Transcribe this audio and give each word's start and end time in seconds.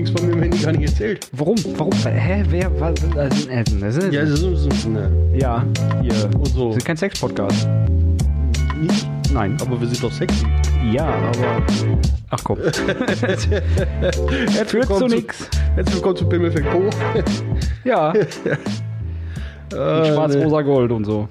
nichts 0.00 0.18
von 0.20 0.40
wenn 0.40 0.50
die 0.50 0.62
gar 0.62 0.72
nicht 0.72 0.90
erzählt. 0.90 1.28
Warum? 1.32 1.56
Warum? 1.76 1.92
Hä? 1.92 2.42
Wer? 2.48 2.70
Was? 2.80 2.94
Also, 3.16 3.48
das 3.80 3.96
ist, 3.96 4.12
Ja, 4.12 4.26
so, 4.26 4.54
so, 4.54 4.88
ne. 4.88 5.10
ja, 5.38 5.64
hier. 6.00 6.12
Und 6.36 6.46
so. 6.48 6.66
Wir 6.68 6.72
sind 6.74 6.84
kein 6.84 6.96
Sex-Podcast. 6.96 7.68
Nicht, 8.80 9.06
Nein. 9.32 9.56
aber 9.60 9.80
wir 9.80 9.86
sind 9.86 10.02
doch 10.02 10.12
sexy. 10.12 10.46
Ja, 10.90 11.04
aber. 11.06 11.62
Ach 12.30 12.38
komm. 12.42 12.56
Führt 14.66 14.86
zu 14.88 15.06
nix. 15.06 15.48
herzlich 15.74 15.96
willkommen 15.96 16.16
zu 16.16 16.28
Pimmelfeld 16.28 16.70
Po. 16.70 16.82
Ja. 17.84 18.12
Äh, 19.72 20.12
Schwarz-rosa 20.12 20.62
Gold 20.62 20.90
und 20.90 21.04
so. 21.04 21.28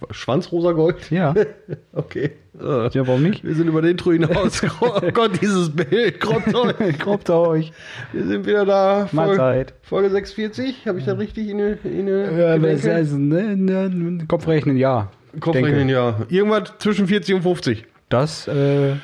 Schwa- 0.00 0.12
Schwanzrosa 0.14 0.72
Gold? 0.72 1.10
Ja. 1.10 1.34
Okay. 1.92 2.30
Ja, 2.58 2.90
warum 3.06 3.22
nicht? 3.22 3.42
Wir 3.44 3.54
sind 3.54 3.68
über 3.68 3.80
den 3.82 3.92
Intro 3.92 4.12
hinaus. 4.12 4.60
Oh 4.80 5.00
Gott, 5.12 5.40
dieses 5.40 5.70
Bild. 5.70 6.20
Kommt 6.20 6.54
euch. 6.80 6.98
Kommt 6.98 7.30
euch. 7.30 7.72
Wir 8.12 8.26
sind 8.26 8.46
wieder 8.46 8.64
da. 8.66 9.06
Folge, 9.06 9.16
Mahlzeit. 9.16 9.74
Folge 9.82 10.10
640. 10.10 10.86
Habe 10.86 10.98
ich 10.98 11.04
das 11.04 11.18
richtig 11.18 11.48
in 11.48 11.58
eine, 11.60 11.78
in 11.84 12.00
eine 12.08 12.24
Ja, 12.40 12.56
Gedenke? 12.56 12.76
das 12.82 12.86
heißt, 12.86 13.12
ne, 13.14 13.56
ne, 13.56 14.24
Kopfrechnen, 14.28 14.76
ja. 14.76 15.10
Kopfrechnen, 15.38 15.88
ja. 15.88 16.20
Irgendwas 16.28 16.72
zwischen 16.78 17.06
40 17.06 17.36
und 17.36 17.42
50. 17.42 17.84
Das, 18.08 18.46
äh. 18.48 18.94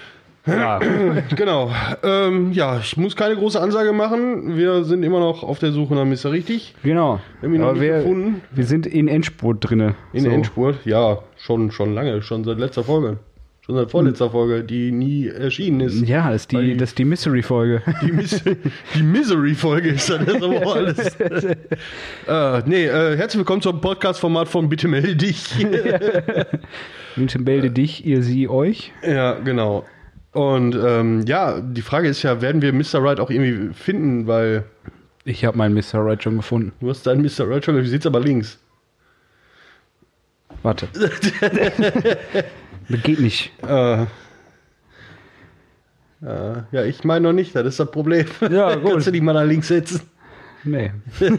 Ja. 0.46 0.80
Genau. 1.36 1.70
Ähm, 2.02 2.52
ja, 2.52 2.78
ich 2.78 2.96
muss 2.96 3.16
keine 3.16 3.36
große 3.36 3.60
Ansage 3.60 3.92
machen. 3.92 4.56
Wir 4.56 4.84
sind 4.84 5.02
immer 5.02 5.18
noch 5.20 5.42
auf 5.42 5.58
der 5.58 5.72
Suche 5.72 5.94
nach 5.94 6.04
Mr. 6.04 6.30
Richtig. 6.30 6.74
Genau. 6.82 7.20
Wir 7.40 7.48
haben 7.50 7.60
Aber 7.62 7.80
wir, 7.80 7.98
gefunden. 7.98 8.42
wir 8.52 8.64
sind 8.64 8.86
in 8.86 9.08
Endspurt 9.08 9.58
drinne. 9.68 9.94
In 10.12 10.24
der 10.24 10.32
Endspurt. 10.32 10.76
Ja, 10.84 11.18
schon, 11.36 11.70
schon 11.72 11.94
lange. 11.94 12.22
Schon 12.22 12.44
seit 12.44 12.58
letzter 12.58 12.84
Folge. 12.84 13.18
Schon 13.62 13.74
seit 13.74 13.90
vorletzter 13.90 14.30
Folge, 14.30 14.62
die 14.62 14.92
nie 14.92 15.26
erschienen 15.26 15.80
ist. 15.80 16.06
Ja, 16.06 16.30
das 16.30 16.42
ist 16.42 16.52
die, 16.52 16.58
die- 16.58 16.76
das 16.76 16.90
ist 16.90 16.98
die 16.98 17.04
Mystery-Folge. 17.04 17.82
Die, 18.02 18.12
Mis 18.12 18.44
die 18.94 19.02
Misery-Folge 19.02 19.88
ist 19.88 20.08
dann 20.08 20.24
das 20.24 20.40
aber 20.40 20.64
auch 20.64 20.76
alles. 20.76 21.16
äh, 21.16 22.62
nee, 22.66 22.84
äh, 22.86 23.16
herzlich 23.16 23.38
willkommen 23.38 23.62
zum 23.62 23.80
Podcast-Format 23.80 24.46
von 24.46 24.68
Bitte 24.68 24.86
melde 24.86 25.16
dich. 25.16 25.44
Bitte 27.16 27.38
melde 27.40 27.70
dich, 27.72 28.06
ihr 28.06 28.22
sie 28.22 28.48
euch. 28.48 28.92
ja, 29.02 29.32
genau. 29.40 29.84
Und 30.36 30.74
ähm, 30.74 31.24
ja, 31.26 31.62
die 31.62 31.80
Frage 31.80 32.08
ist 32.08 32.22
ja, 32.22 32.42
werden 32.42 32.60
wir 32.60 32.70
Mr. 32.74 33.02
Right 33.02 33.20
auch 33.20 33.30
irgendwie 33.30 33.72
finden, 33.72 34.26
weil 34.26 34.64
Ich 35.24 35.46
habe 35.46 35.56
meinen 35.56 35.72
Mr. 35.72 36.04
Right 36.04 36.22
schon 36.22 36.36
gefunden. 36.36 36.72
du 36.78 36.90
hast 36.90 37.06
deinen 37.06 37.22
Mr. 37.22 37.48
Right 37.48 37.64
schon, 37.64 37.74
du 37.74 37.86
sitzt 37.86 38.06
aber 38.06 38.20
links. 38.20 38.58
Warte. 40.62 40.88
das 40.92 41.20
geht 43.02 43.18
nicht. 43.18 43.50
Äh, 43.66 44.02
äh, 44.02 44.06
ja, 46.70 46.84
ich 46.84 47.02
meine 47.02 47.28
noch 47.28 47.32
nicht, 47.32 47.56
das 47.56 47.66
ist 47.66 47.80
das 47.80 47.90
Problem. 47.90 48.26
Ja, 48.50 48.74
gut. 48.74 48.90
Kannst 48.92 49.06
du 49.06 49.12
dich 49.12 49.22
mal 49.22 49.32
nach 49.32 49.46
links 49.46 49.68
setzen? 49.68 50.02
Nee. 50.66 50.90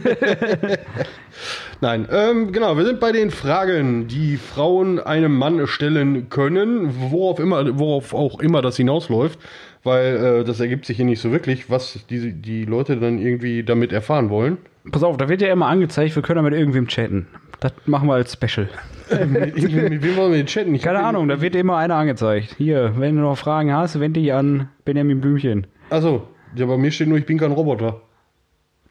Nein, 1.81 2.07
ähm, 2.11 2.51
genau, 2.53 2.77
wir 2.77 2.85
sind 2.85 2.99
bei 3.01 3.11
den 3.11 3.29
Fragen, 3.29 4.07
die 4.07 4.37
Frauen 4.37 4.99
einem 4.99 5.37
Mann 5.37 5.67
stellen 5.67 6.29
können, 6.29 6.93
worauf, 7.11 7.39
immer, 7.39 7.77
worauf 7.77 8.13
auch 8.13 8.39
immer 8.39 8.61
das 8.61 8.77
hinausläuft, 8.77 9.37
weil 9.83 10.15
äh, 10.15 10.43
das 10.45 10.59
ergibt 10.61 10.85
sich 10.85 10.97
hier 10.97 11.05
nicht 11.05 11.19
so 11.19 11.31
wirklich, 11.31 11.69
was 11.69 12.05
die, 12.09 12.33
die 12.33 12.63
Leute 12.63 12.97
dann 12.97 13.19
irgendwie 13.19 13.63
damit 13.63 13.91
erfahren 13.91 14.29
wollen. 14.29 14.57
Pass 14.91 15.03
auf, 15.03 15.17
da 15.17 15.27
wird 15.27 15.41
ja 15.41 15.51
immer 15.51 15.67
angezeigt, 15.67 16.15
wir 16.15 16.23
können 16.23 16.37
da 16.37 16.43
mit 16.43 16.53
irgendwem 16.53 16.87
chatten. 16.87 17.27
Das 17.59 17.73
machen 17.85 18.07
wir 18.07 18.13
als 18.13 18.33
Special. 18.33 18.69
mit, 19.27 19.55
mit 19.55 20.03
wem 20.03 20.15
wollen 20.15 20.31
wir 20.31 20.37
den 20.37 20.47
chatten? 20.47 20.73
Ich 20.73 20.83
Keine 20.83 21.03
Ahnung, 21.03 21.27
da 21.27 21.41
wird 21.41 21.55
immer 21.55 21.77
einer 21.77 21.95
angezeigt. 21.95 22.55
Hier, 22.57 22.93
wenn 22.97 23.17
du 23.17 23.21
noch 23.21 23.37
Fragen 23.37 23.73
hast, 23.73 23.99
wende 23.99 24.21
dich 24.21 24.31
an 24.31 24.69
Benjamin 24.85 25.19
Blümchen. 25.19 25.67
Achso, 25.89 26.27
ja, 26.55 26.65
bei 26.65 26.77
mir 26.77 26.91
steht 26.91 27.09
nur, 27.09 27.17
ich 27.17 27.25
bin 27.25 27.37
kein 27.37 27.51
Roboter. 27.51 28.01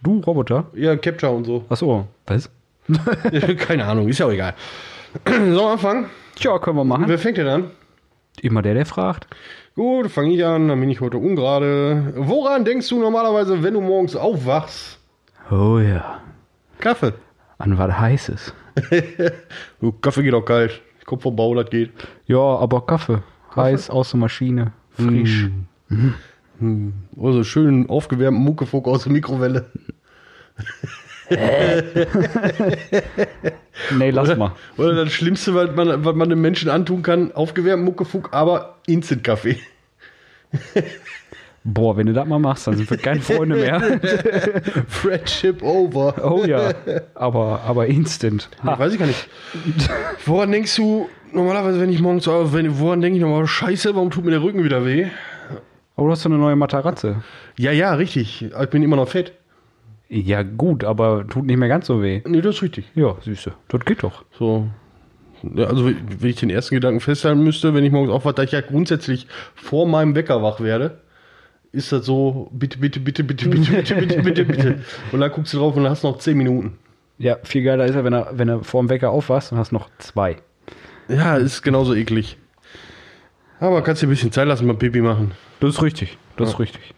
Du, 0.03 0.21
Roboter? 0.21 0.67
Ja, 0.75 0.97
Capture 0.97 1.33
und 1.33 1.45
so. 1.45 1.65
Ach 1.69 1.77
so, 1.77 2.07
was? 2.27 2.51
Keine 3.59 3.85
Ahnung, 3.85 4.09
ist 4.09 4.19
ja 4.19 4.27
auch 4.27 4.33
egal. 4.33 4.55
Sollen 5.27 5.55
wir 5.55 5.71
anfangen? 5.71 6.07
Tja, 6.37 6.59
können 6.59 6.77
wir 6.77 6.85
machen. 6.85 7.05
Wer 7.09 7.19
fängt 7.19 7.39
denn 7.39 7.49
an? 7.49 7.71
Immer 8.43 8.63
der, 8.63 8.75
der 8.75 8.87
fragt. 8.87 9.27
Gut, 9.75 10.11
fange 10.11 10.35
ich 10.35 10.45
an, 10.45 10.69
dann 10.69 10.81
bin 10.81 10.91
ich 10.91 11.01
heute 11.01 11.17
ungerade. 11.19 12.13
Woran 12.17 12.65
denkst 12.65 12.89
du 12.89 12.99
normalerweise, 13.01 13.63
wenn 13.63 13.75
du 13.75 13.81
morgens 13.81 14.15
aufwachst? 14.15 14.99
Oh 15.51 15.79
ja. 15.79 16.21
Kaffee. 16.79 17.13
An 17.59 17.79
was 17.79 17.99
Heißes. 17.99 18.55
Kaffee 20.03 20.23
geht 20.23 20.35
auch 20.35 20.45
kalt. 20.45 20.83
Ich 21.01 21.07
komm 21.07 21.21
vom 21.21 21.37
Bau, 21.37 21.55
das 21.55 21.71
geht. 21.71 21.91
Ja, 22.27 22.39
aber 22.39 22.85
Kaffee. 22.85 23.23
Heiß 23.55 23.91
aus 23.91 24.11
der 24.11 24.21
Maschine. 24.21 24.73
Frisch. 24.91 25.49
Also 27.21 27.45
schön 27.45 27.89
aufgewärmten 27.89 28.43
Muckefuck 28.43 28.87
aus 28.89 29.05
der 29.05 29.13
Mikrowelle. 29.13 29.67
Nee, 33.99 34.11
lass 34.11 34.37
mal. 34.37 34.53
Oder 34.77 35.05
das 35.05 35.13
Schlimmste, 35.13 35.55
was 35.55 35.75
man, 35.75 36.05
was 36.05 36.15
man 36.15 36.29
dem 36.29 36.41
Menschen 36.41 36.71
antun 36.71 37.03
kann, 37.03 37.33
aufgewärmten 37.33 37.85
Muckefuck, 37.85 38.33
aber 38.33 38.77
Instant-Kaffee. 38.87 39.59
Boah, 41.65 41.97
wenn 41.97 42.07
du 42.07 42.13
das 42.13 42.29
mal 42.29 42.39
machst, 42.39 42.69
dann 42.69 42.77
sind 42.77 42.89
wir 42.89 42.97
keine 42.97 43.21
Freunde 43.21 43.57
mehr. 43.57 43.81
Friendship 44.89 45.63
over. 45.63 46.15
Oh 46.25 46.45
ja. 46.45 46.73
Aber, 47.15 47.63
aber 47.63 47.89
instant. 47.89 48.49
Ich 48.63 48.79
weiß 48.79 48.93
ich 48.93 48.99
gar 49.01 49.07
nicht. 49.07 49.29
Woran 50.25 50.53
denkst 50.53 50.77
du 50.77 51.09
normalerweise, 51.33 51.81
wenn 51.81 51.91
ich 51.91 52.01
morgens 52.01 52.29
wenn, 52.29 52.79
woran 52.79 53.01
denke 53.01 53.17
ich 53.17 53.23
nochmal, 53.23 53.49
scheiße, 53.49 53.97
warum 53.97 54.11
tut 54.11 54.25
mir 54.25 54.31
der 54.31 54.43
Rücken 54.43 54.63
wieder 54.63 54.87
weh? 54.87 55.09
Oh, 55.97 56.05
du 56.05 56.13
hast 56.13 56.23
so 56.23 56.29
eine 56.29 56.39
neue 56.39 56.55
Matarazze. 56.55 57.25
Ja, 57.59 57.73
ja, 57.73 57.95
richtig. 57.95 58.43
Ich 58.43 58.71
bin 58.71 58.85
immer 58.85 58.97
noch 58.97 59.09
fett. 59.09 59.33
Ja, 60.09 60.43
gut, 60.43 60.85
aber 60.85 61.27
tut 61.27 61.47
nicht 61.47 61.57
mehr 61.57 61.69
ganz 61.69 61.87
so 61.87 62.03
weh. 62.03 62.23
Nee, 62.27 62.41
das 62.41 62.57
ist 62.57 62.63
richtig. 62.63 62.91
Ja, 62.95 63.17
süße. 63.21 63.53
Das 63.69 63.85
geht 63.85 64.03
doch. 64.03 64.25
So. 64.39 64.69
Ja, 65.43 65.67
also, 65.67 65.87
wenn 65.87 66.31
ich 66.31 66.37
den 66.37 66.51
ersten 66.51 66.75
Gedanken 66.75 67.01
festhalten 67.01 67.43
müsste, 67.43 67.75
wenn 67.75 67.85
ich 67.85 67.93
morgens 67.93 68.13
aufwache, 68.13 68.35
da 68.35 68.43
ich 68.43 68.53
ja 68.53 68.61
grundsätzlich 68.61 69.27
vor 69.55 69.87
meinem 69.87 70.15
Wecker 70.15 70.43
wach 70.43 70.61
werde, 70.61 71.01
ist 71.73 71.93
das 71.93 72.07
so, 72.07 72.49
bitte, 72.53 72.79
bitte, 72.79 73.01
bitte, 73.01 73.25
bitte, 73.25 73.49
bitte, 73.49 73.71
bitte, 73.71 73.95
bitte, 73.97 74.23
bitte, 74.23 74.45
bitte. 74.45 74.79
Und 75.13 75.21
dann 75.21 75.31
guckst 75.31 75.53
du 75.53 75.59
drauf 75.59 75.77
und 75.77 75.83
dann 75.83 75.91
hast 75.91 76.05
noch 76.05 76.19
10 76.19 76.37
Minuten. 76.37 76.79
Ja, 77.19 77.39
viel 77.43 77.63
geiler 77.63 77.85
ist 77.87 77.95
er, 77.95 78.05
wenn 78.05 78.13
er, 78.13 78.31
wenn 78.33 78.49
er 78.49 78.63
vor 78.63 78.83
dem 78.83 78.89
Wecker 78.89 79.11
aufwachst 79.11 79.53
und 79.53 79.59
hast 79.59 79.73
noch 79.73 79.91
zwei. 79.99 80.37
Ja, 81.09 81.37
ist 81.37 81.63
genauso 81.63 81.95
eklig. 81.95 82.37
Aber 83.61 83.83
kannst 83.83 84.03
dir 84.03 84.07
ein 84.07 84.11
bisschen 84.11 84.33
Zeit 84.33 84.47
lassen 84.47 84.67
beim 84.67 84.79
Pipi 84.79 85.01
machen. 85.01 85.33
Das 85.61 85.75
ist 85.75 85.83
richtig. 85.83 86.19
Das 86.37 86.51
ist 86.51 86.59
richtig. 86.59 86.95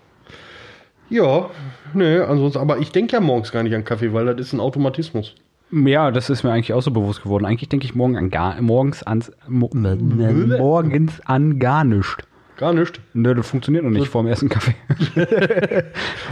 Ja, 1.11 1.51
nee, 1.95 2.19
ansonsten, 2.19 2.59
aber 2.59 2.79
ich 2.79 2.93
denke 2.93 3.15
ja 3.15 3.21
morgens 3.21 3.53
gar 3.53 3.63
nicht 3.63 3.75
an 3.75 3.85
Kaffee, 3.85 4.13
weil 4.13 4.27
das 4.27 4.39
ist 4.39 4.53
ein 4.53 4.61
Automatismus. 4.61 5.35
Ja, 5.71 6.11
das 6.11 6.31
ist 6.31 6.45
mir 6.45 6.53
eigentlich 6.53 6.73
auch 6.73 6.83
so 6.83 6.91
bewusst 6.91 7.23
geworden. 7.23 7.45
Eigentlich 7.45 7.69
denke 7.69 7.85
ich 7.85 7.95
morgen 7.95 8.17
an 8.17 8.31
gar, 8.31 8.61
morgens, 8.61 9.03
ans, 9.03 9.31
mo, 9.47 9.71
morgens 9.73 11.21
an 11.27 11.59
gar 11.59 11.85
nichts. 11.85 12.17
Gar 12.57 12.73
nicht. 12.73 13.01
Nö, 13.15 13.35
das 13.35 13.49
funktioniert 13.49 13.85
noch 13.85 13.91
nicht 13.91 14.09
vor 14.09 14.23
dem 14.23 14.29
ersten 14.29 14.49
Kaffee. 14.49 14.75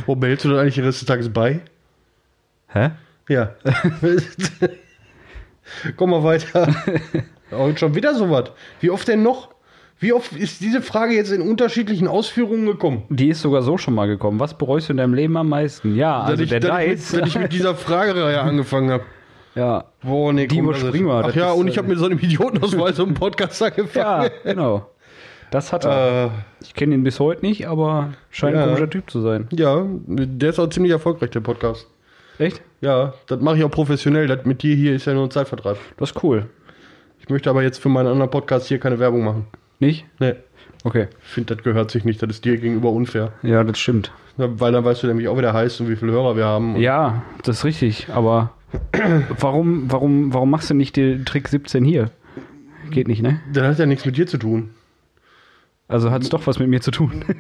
Wo 0.07 0.17
behältst 0.17 0.45
du 0.45 0.51
das 0.51 0.59
eigentlich 0.59 0.75
den 0.75 0.85
Rest 0.85 1.01
des 1.01 1.07
Tages 1.07 1.29
bei? 1.29 1.61
Hä? 2.69 2.91
Ja. 3.29 3.55
Komm 5.97 6.11
mal 6.11 6.25
weiter. 6.25 6.69
Und 7.51 7.75
schon 7.81 7.95
wieder 7.95 8.15
sowas. 8.15 8.51
Wie 8.81 8.91
oft 8.91 9.07
denn 9.07 9.23
noch? 9.23 9.51
Wie 9.99 10.13
oft 10.13 10.33
ist 10.33 10.61
diese 10.61 10.83
Frage 10.83 11.15
jetzt 11.15 11.33
in 11.33 11.41
unterschiedlichen 11.41 12.07
Ausführungen 12.07 12.67
gekommen? 12.67 13.05
Die 13.09 13.29
ist 13.31 13.41
sogar 13.41 13.63
so 13.63 13.79
schon 13.79 13.95
mal 13.95 14.07
gekommen. 14.07 14.39
Was 14.41 14.53
bereust 14.57 14.89
du 14.89 14.93
in 14.93 14.99
deinem 14.99 15.15
Leben 15.15 15.37
am 15.39 15.49
meisten? 15.49 15.95
Ja, 15.97 16.21
also 16.21 16.33
dass, 16.33 16.41
ich, 16.43 16.51
der 16.51 16.61
dass, 16.61 16.81
ich 16.83 16.91
Dice. 16.91 17.13
mit, 17.15 17.23
dass 17.23 17.29
ich 17.31 17.39
mit 17.39 17.53
dieser 17.53 17.75
Fragereihe 17.87 18.41
angefangen 18.41 18.91
habe. 18.91 19.05
ja. 19.55 19.85
Boah, 20.03 20.33
nee, 20.35 20.45
ist- 20.45 20.53
wir, 20.55 21.11
Ach 21.25 21.35
ja, 21.35 21.53
ist, 21.53 21.59
und 21.59 21.69
ich 21.69 21.75
äh, 21.75 21.79
habe 21.79 21.89
mit 21.89 21.99
so 21.99 22.05
einem 22.05 22.19
Idiotenausweis 22.19 22.97
so 22.97 23.05
einen 23.05 23.15
Podcast 23.15 23.59
ja, 23.61 23.67
angefangen. 23.69 24.31
genau. 24.45 24.87
Das 25.51 25.73
hat 25.73 25.85
er. 25.87 26.27
Äh, 26.27 26.29
Ich 26.63 26.75
kenne 26.75 26.95
ihn 26.95 27.03
bis 27.05 27.19
heute 27.21 27.47
nicht, 27.47 27.67
aber 27.67 28.11
scheint 28.31 28.55
Ja. 28.57 28.63
ein 28.63 28.69
komischer 28.69 28.91
Typ 28.91 29.11
zu 29.11 29.21
sein. 29.23 29.49
ja, 29.53 29.85
der 30.07 30.51
ist 30.51 30.59
auch 30.59 30.69
ziemlich 30.69 30.93
erfolgreich, 30.93 31.31
der 31.31 31.41
Podcast. 31.41 31.87
Echt? 32.39 32.61
Ja, 32.83 33.15
das 33.29 33.41
mache 33.41 33.57
ich 33.57 33.65
auch 33.65 33.71
professionell. 33.71 34.27
Das 34.27 34.45
mit 34.45 34.63
dir 34.63 34.75
hier 34.75 34.95
ist 34.95 35.07
ja 35.07 35.15
nur 35.15 35.25
ein 35.25 35.31
Zeitvertreib. 35.31 35.79
Das 35.97 36.11
ist 36.11 36.23
cool. 36.23 36.47
Ich 37.21 37.31
möchte 37.31 37.49
aber 37.49 37.63
jetzt 37.63 37.79
für 37.79 37.89
meinen 37.89 38.09
anderen 38.09 38.31
Podcast 38.31 38.67
hier 38.67 38.79
keine 38.79 38.99
Werbung 38.99 39.25
machen. 39.25 39.47
Nicht? 39.79 40.07
Nee, 40.19 40.35
Okay. 40.85 41.09
ich 41.23 41.29
finde, 41.29 41.55
das 41.57 41.65
gehört 41.65 41.91
sich 41.91 42.05
nicht. 42.05 42.23
Das 42.23 42.31
ist 42.31 42.45
dir 42.45 42.57
gegenüber 42.59 42.91
unfair. 42.91 43.33
Ja, 43.43 43.65
das 43.65 43.79
stimmt. 43.79 44.13
Weil 44.37 44.73
dann 44.73 44.85
weißt 44.85 45.03
du 45.03 45.07
nämlich 45.09 45.29
auch, 45.29 45.37
wie 45.37 45.43
der 45.43 45.53
heißt 45.53 45.81
und 45.81 45.89
wie 45.89 45.97
viele 45.97 46.13
Hörer 46.13 46.37
wir 46.37 46.45
haben. 46.45 46.77
Ja, 46.77 47.23
das 47.43 47.59
ist 47.59 47.65
richtig. 47.65 48.09
Aber 48.13 48.53
warum, 49.41 49.91
warum, 49.91 50.33
warum 50.33 50.51
machst 50.51 50.71
du 50.71 50.75
nicht 50.75 50.97
den 50.97 51.25
Trick 51.25 51.49
17 51.49 51.85
hier? 51.85 52.11
Geht 52.91 53.09
nicht, 53.09 53.23
ne? 53.23 53.41
Das 53.53 53.65
hat 53.67 53.79
ja 53.79 53.87
nichts 53.87 54.05
mit 54.05 54.17
dir 54.17 54.27
zu 54.27 54.39
tun. 54.39 54.71
Also 55.89 56.11
hat 56.11 56.23
es 56.23 56.29
doch 56.29 56.47
was 56.47 56.59
mit 56.59 56.69
mir 56.69 56.81
zu 56.81 56.91
tun. 56.91 57.25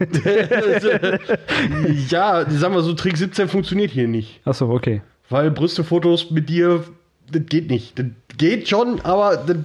ja, 2.09 2.49
sagen 2.49 2.75
wir 2.75 2.83
so, 2.83 2.93
Trick 2.94 3.17
17 3.17 3.49
funktioniert 3.49 3.91
hier 3.91 4.09
nicht. 4.09 4.41
Achso, 4.44 4.71
okay. 4.71 5.03
Weil 5.29 5.50
Brüstefotos 5.50 6.31
mit 6.31 6.49
dir, 6.49 6.85
das 7.31 7.43
geht 7.47 7.71
nicht. 7.71 7.99
Das 7.99 8.06
geht 8.38 8.69
schon, 8.69 9.00
aber 9.00 9.37
das 9.37 9.56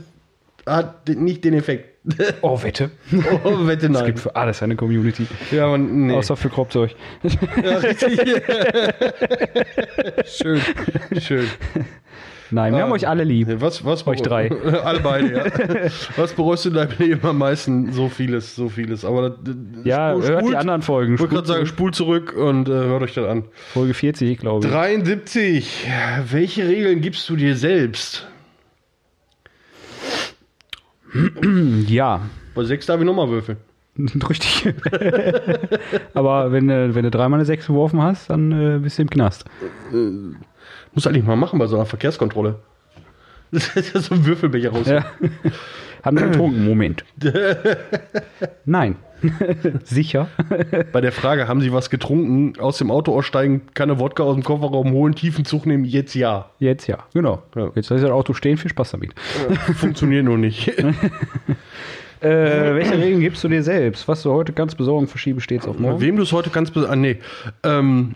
hat 0.66 1.08
nicht 1.10 1.44
den 1.44 1.54
Effekt. 1.54 1.91
Oh, 2.42 2.62
Wette. 2.64 2.90
Oh, 3.44 3.68
wette 3.68 3.86
Es 3.86 3.92
nein. 3.92 4.06
gibt 4.06 4.20
für 4.20 4.36
alles 4.36 4.64
eine 4.64 4.76
Community. 4.76 5.28
Ja, 5.52 5.66
aber 5.68 5.78
nee. 5.78 6.14
Außer 6.16 6.36
für 6.36 6.50
Kropfzeug. 6.50 6.96
ja, 7.64 7.78
richtig. 7.78 8.20
schön, 10.26 10.62
schön. 11.20 11.48
Nein, 12.54 12.74
wir 12.74 12.80
Ah. 12.80 12.84
haben 12.84 12.92
euch 12.92 13.08
alle 13.08 13.24
lieb. 13.24 13.48
Was, 13.62 13.86
was 13.86 14.06
Euch 14.08 14.22
drei. 14.22 14.52
Alle 14.84 15.00
beide, 15.00 15.34
ja. 15.38 15.46
Was 16.18 16.34
bereust 16.34 16.66
du 16.66 16.70
in 16.70 16.76
deinem 16.76 16.92
Leben 16.98 17.26
am 17.26 17.38
meisten? 17.38 17.94
So 17.94 18.10
vieles, 18.10 18.56
so 18.56 18.68
vieles. 18.68 19.06
Aber 19.06 19.38
Ja, 19.86 20.12
spul- 20.14 20.24
hört 20.24 20.42
die 20.42 20.46
spult- 20.48 20.56
anderen 20.58 20.82
Folgen. 20.82 21.14
Ich 21.14 21.20
wollte 21.22 21.36
gerade 21.36 21.48
sagen, 21.48 21.66
Spult- 21.66 21.96
spul 21.96 22.08
zurück 22.08 22.34
und 22.36 22.68
äh, 22.68 22.72
hört 22.74 23.04
euch 23.04 23.14
das 23.14 23.26
an. 23.26 23.46
Folge 23.74 23.94
40, 23.94 24.38
glaube 24.40 24.66
ich. 24.68 24.74
73. 24.74 25.88
Welche 26.30 26.68
Regeln 26.68 27.00
gibst 27.00 27.30
du 27.30 27.38
dir 27.38 27.56
selbst? 27.56 28.28
Ja, 31.88 32.22
Bei 32.56 32.64
6 32.64 32.86
darf 32.86 33.00
ich 33.00 33.06
nochmal 33.06 33.30
würfeln. 33.30 33.58
richtig. 34.30 34.74
Aber 36.14 36.52
wenn, 36.52 36.68
du- 36.68 36.96
wenn 36.96 37.04
du 37.04 37.12
dreimal 37.12 37.40
eine 37.40 37.46
6 37.46 37.68
geworfen 37.68 38.02
hast, 38.02 38.30
dann 38.30 38.52
äh, 38.52 38.80
bist 38.80 38.98
du 38.98 39.02
im 39.04 39.10
Knast. 39.10 39.46
Muss 40.94 41.08
eigentlich 41.08 41.26
mal 41.26 41.36
machen 41.36 41.60
bei 41.60 41.68
so 41.68 41.76
einer 41.76 41.86
Verkehrskontrolle. 41.86 42.56
Das 43.54 43.68
ist 43.76 43.94
ja 43.94 44.00
so 44.00 44.16
ein 44.16 44.26
Würfelbecher 44.26 44.70
raus. 44.72 44.88
Ja. 44.88 45.04
Haben 46.04 46.18
wir 46.20 46.28
getrunken? 46.30 46.64
Moment. 46.66 47.04
Nein. 48.64 48.96
Sicher? 49.84 50.28
Bei 50.92 51.02
der 51.02 51.12
Frage, 51.12 51.48
haben 51.48 51.62
Sie 51.62 51.72
was 51.74 51.90
getrunken? 51.90 52.60
Aus 52.60 52.78
dem 52.78 52.92
Auto 52.92 53.16
aussteigen, 53.16 53.62
keine 53.74 54.00
Wodka 54.00 54.24
aus 54.24 54.36
dem 54.36 54.44
Kofferraum 54.44 54.92
holen, 54.92 55.16
tiefen 55.16 55.46
Zug 55.46 55.66
nehmen, 55.66 55.86
jetzt 55.86 56.14
ja. 56.16 56.50
Jetzt 56.60 56.88
ja, 56.88 57.00
genau. 57.14 57.42
Ja. 57.56 57.72
Jetzt 57.76 57.92
ist 57.92 58.04
das 58.04 58.12
Auto 58.12 58.34
stehen, 58.34 58.58
viel 58.58 58.70
Spaß 58.72 58.92
damit. 58.92 59.14
Funktioniert 59.76 60.26
noch 60.26 60.38
nicht. 60.38 60.72
Äh, 62.24 62.76
welche 62.76 63.00
Regeln 63.00 63.20
gibst 63.22 63.44
du 63.44 63.48
dir 63.48 63.64
selbst? 63.64 64.08
Was 64.08 64.22
du 64.22 64.32
heute 64.32 64.54
ganz 64.54 64.76
besorgen 64.76 65.08
verschiebe, 65.08 65.42
stets 65.42 65.68
auf 65.68 65.80
morgen. 65.80 66.00
Wem 66.02 66.18
du 66.18 66.22
es 66.22 66.32
heute 66.32 66.52
ganz 66.52 66.70
bes- 66.70 66.86
Ah, 66.86 66.96
nee. 66.96 67.18
Ähm, 67.64 68.14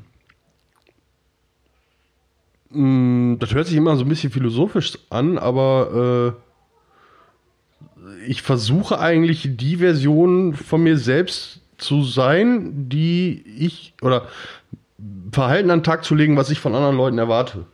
mh, 2.69 3.37
das 3.39 3.53
hört 3.55 3.65
sich 3.65 3.75
immer 3.75 3.95
so 3.95 4.03
ein 4.05 4.09
bisschen 4.09 4.31
philosophisch 4.31 4.99
an, 5.09 5.39
aber 5.39 6.35
äh, 6.37 6.44
ich 8.27 8.41
versuche 8.41 8.99
eigentlich 8.99 9.49
die 9.55 9.77
Version 9.77 10.53
von 10.53 10.83
mir 10.83 10.97
selbst 10.97 11.61
zu 11.77 12.03
sein, 12.03 12.89
die 12.89 13.43
ich 13.57 13.93
oder 14.01 14.27
Verhalten 15.31 15.69
an 15.71 15.79
den 15.79 15.83
Tag 15.83 16.03
zu 16.05 16.15
legen, 16.15 16.37
was 16.37 16.49
ich 16.49 16.59
von 16.59 16.73
anderen 16.75 16.95
Leuten 16.97 17.17
erwarte. 17.17 17.65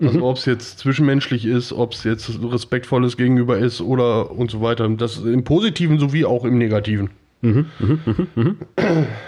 Also 0.00 0.24
ob 0.24 0.36
es 0.36 0.46
jetzt 0.46 0.80
zwischenmenschlich 0.80 1.44
ist, 1.46 1.72
ob 1.72 1.92
es 1.92 2.02
jetzt 2.02 2.28
respektvolles 2.42 3.16
Gegenüber 3.16 3.58
ist 3.58 3.80
oder 3.80 4.32
und 4.32 4.50
so 4.50 4.60
weiter. 4.60 4.88
Das 4.88 5.18
im 5.18 5.44
Positiven 5.44 6.00
sowie 6.00 6.24
auch 6.24 6.44
im 6.44 6.58
Negativen. 6.58 7.10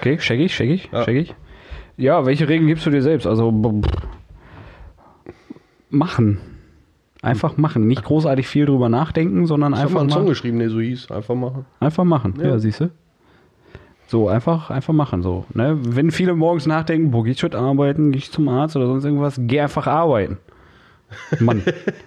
Okay, 0.00 0.17
check 0.19 0.41
ich, 0.41 0.53
check 0.53 0.71
ich, 0.71 0.89
Ja. 0.93 1.05
check 1.05 1.17
ich. 1.17 1.35
Ja, 1.97 2.27
welche 2.27 2.49
Regeln 2.49 2.67
gibst 2.67 2.85
du 2.87 2.91
dir 2.91 3.03
selbst? 3.03 3.25
Also 3.27 3.53
machen. 5.91 6.39
Einfach 7.25 7.56
machen. 7.56 7.87
Nicht 7.87 8.05
großartig 8.05 8.47
viel 8.47 8.67
drüber 8.67 8.88
nachdenken, 8.88 9.47
sondern 9.47 9.73
Ich 9.73 9.79
habe 9.81 9.93
mal 9.93 10.00
einfach 10.00 10.00
einen 10.03 10.11
Song 10.11 10.26
geschrieben, 10.26 10.59
der 10.59 10.71
so 10.71 10.81
hieß. 10.81 11.11
Einfach 11.11 11.35
machen. 11.35 11.65
einfach 11.81 12.05
machen. 12.05 12.35
Ja, 12.38 12.49
Ja. 12.49 12.59
siehst 12.59 12.81
du? 12.81 12.91
So, 14.06 14.29
einfach, 14.29 14.71
einfach 14.71 14.93
machen. 14.93 15.23
So, 15.23 15.47
ne? 15.55 15.79
Wenn 15.81 16.11
viele 16.11 16.35
morgens 16.35 16.67
nachdenken, 16.67 17.11
boah, 17.11 17.25
geh 17.25 17.31
ich 17.31 17.43
heute 17.43 17.59
arbeiten, 17.59 18.12
geh 18.12 18.19
ich 18.19 18.31
zum 18.31 18.49
Arzt 18.49 18.76
oder 18.76 18.87
sonst 18.87 19.05
irgendwas, 19.05 19.37
geh 19.41 19.61
einfach 19.61 19.87
arbeiten. 19.87 20.38
Mann. 21.41 21.62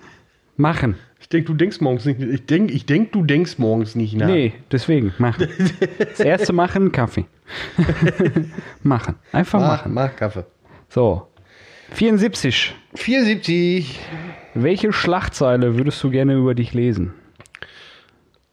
machen. 0.57 0.95
Ich 1.19 1.29
denke, 1.29 1.47
du 1.47 1.53
denkst 1.55 1.81
morgens 1.81 2.05
nicht. 2.05 2.21
Ich 2.21 2.45
denke, 2.45 2.71
ich 2.73 2.85
denk, 2.85 3.11
du 3.11 3.23
denkst 3.23 3.57
morgens 3.57 3.95
nicht 3.95 4.15
nach. 4.15 4.27
Nee, 4.27 4.53
deswegen, 4.71 5.13
machen. 5.17 5.47
Das 5.97 6.19
erste 6.19 6.53
machen, 6.53 6.91
Kaffee. 6.91 7.25
machen. 8.83 9.15
Einfach 9.31 9.59
Mach, 9.59 9.67
machen. 9.79 9.93
mach 9.93 10.15
Kaffee. 10.15 10.45
So. 10.89 11.27
74. 11.91 12.75
74. 12.95 13.99
Welche 14.53 14.91
Schlagzeile 14.91 15.77
würdest 15.77 16.03
du 16.03 16.09
gerne 16.09 16.35
über 16.35 16.55
dich 16.55 16.73
lesen? 16.73 17.13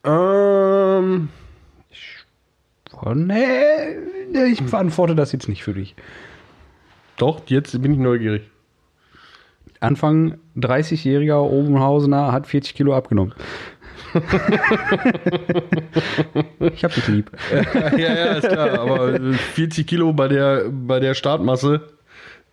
Ähm, 0.04 1.28
Oh, 3.02 3.10
nee, 3.12 3.42
ich 4.50 4.62
beantworte 4.64 5.14
das 5.16 5.32
jetzt 5.32 5.48
nicht 5.48 5.62
für 5.64 5.74
dich. 5.74 5.94
doch, 7.16 7.42
jetzt 7.48 7.82
bin 7.82 7.92
ich 7.92 7.98
neugierig. 7.98 8.42
Anfang 9.80 10.38
30-jähriger 10.56 11.40
Obenhausener 11.40 12.32
hat 12.32 12.46
40 12.46 12.74
Kilo 12.74 12.94
abgenommen. 12.94 13.34
ich 16.60 16.84
hab 16.84 16.94
dich 16.94 17.08
lieb. 17.08 17.30
ja, 17.98 18.14
ja, 18.14 18.24
ist 18.34 18.48
klar. 18.48 18.78
Aber 18.78 19.14
äh, 19.14 19.32
40 19.34 19.86
Kilo 19.86 20.12
bei 20.12 20.28
der, 20.28 20.66
bei 20.70 21.00
der 21.00 21.14
Startmasse, 21.14 21.82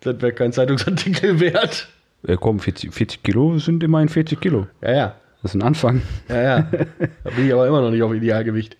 das 0.02 0.20
wäre 0.20 0.32
kein 0.32 0.52
Zeitungsartikel 0.52 1.40
wert. 1.40 1.88
Ja, 2.26 2.36
komm, 2.36 2.60
40, 2.60 2.92
40 2.94 3.22
Kilo 3.22 3.58
sind 3.58 3.82
immerhin 3.82 4.08
40 4.08 4.40
Kilo. 4.40 4.66
Ja, 4.82 4.92
ja. 4.94 5.14
Das 5.42 5.50
ist 5.52 5.54
ein 5.56 5.62
Anfang. 5.62 6.02
Ja, 6.28 6.40
ja. 6.42 6.68
Da 7.24 7.30
bin 7.30 7.46
ich 7.46 7.52
aber 7.52 7.66
immer 7.66 7.80
noch 7.80 7.90
nicht 7.90 8.02
auf 8.02 8.12
Idealgewicht. 8.12 8.76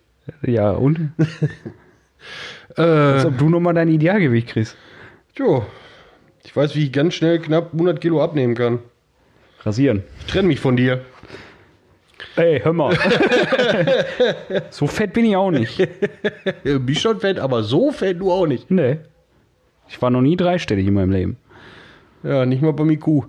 Ja, 0.46 0.70
und? 0.70 1.10
Als 2.76 3.24
Äh, 3.24 3.26
ob 3.26 3.38
du 3.38 3.48
nochmal 3.48 3.74
dein 3.74 3.88
Idealgewicht 3.88 4.48
kriegst. 4.48 4.76
jo. 5.36 5.64
Ich 6.44 6.54
weiß, 6.56 6.74
wie 6.74 6.84
ich 6.84 6.92
ganz 6.92 7.14
schnell 7.14 7.38
knapp 7.38 7.72
100 7.72 8.00
Kilo 8.00 8.22
abnehmen 8.22 8.54
kann. 8.56 8.80
Rasieren. 9.60 10.02
Ich 10.20 10.26
trenne 10.26 10.48
mich 10.48 10.58
von 10.58 10.76
dir. 10.76 11.02
Ey, 12.34 12.60
hör 12.60 12.72
mal. 12.72 12.96
so 14.70 14.86
fett 14.88 15.12
bin 15.12 15.24
ich 15.24 15.36
auch 15.36 15.50
nicht. 15.52 15.88
Bist 16.80 17.00
schon 17.00 17.20
fett, 17.20 17.38
aber 17.38 17.62
so 17.62 17.92
fett 17.92 18.20
du 18.20 18.32
auch 18.32 18.46
nicht. 18.46 18.70
Nee. 18.72 18.98
Ich 19.88 20.00
war 20.00 20.10
noch 20.10 20.22
nie 20.22 20.36
dreistellig 20.36 20.86
in 20.86 20.94
meinem 20.94 21.10
Leben. 21.10 21.36
Ja, 22.22 22.46
nicht 22.46 22.62
mal 22.62 22.72
bei 22.72 22.84
mir 22.84 22.98
Kuh. 22.98 23.24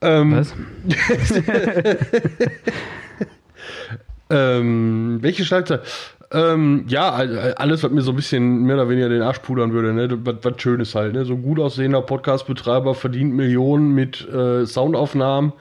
Ähm, 0.00 0.32
Was? 0.36 0.54
Ähm, 4.30 5.18
welche 5.20 5.44
Schlagzeile? 5.44 5.82
Ähm, 6.32 6.84
ja, 6.88 7.10
all- 7.12 7.54
alles, 7.54 7.82
was 7.82 7.90
mir 7.92 8.00
so 8.00 8.12
ein 8.12 8.16
bisschen 8.16 8.62
mehr 8.64 8.76
oder 8.76 8.88
weniger 8.88 9.08
den 9.10 9.22
Arsch 9.22 9.40
pudern 9.40 9.72
würde, 9.72 9.92
ne? 9.92 10.08
Was, 10.24 10.36
was 10.42 10.60
Schönes 10.60 10.94
halt, 10.94 11.12
ne? 11.12 11.24
So 11.26 11.34
ein 11.34 11.42
gut 11.42 11.60
aussehender 11.60 12.00
Podcast-Betreiber 12.00 12.94
verdient 12.94 13.34
Millionen 13.34 13.94
mit 13.94 14.26
äh, 14.28 14.64
Soundaufnahmen, 14.64 15.52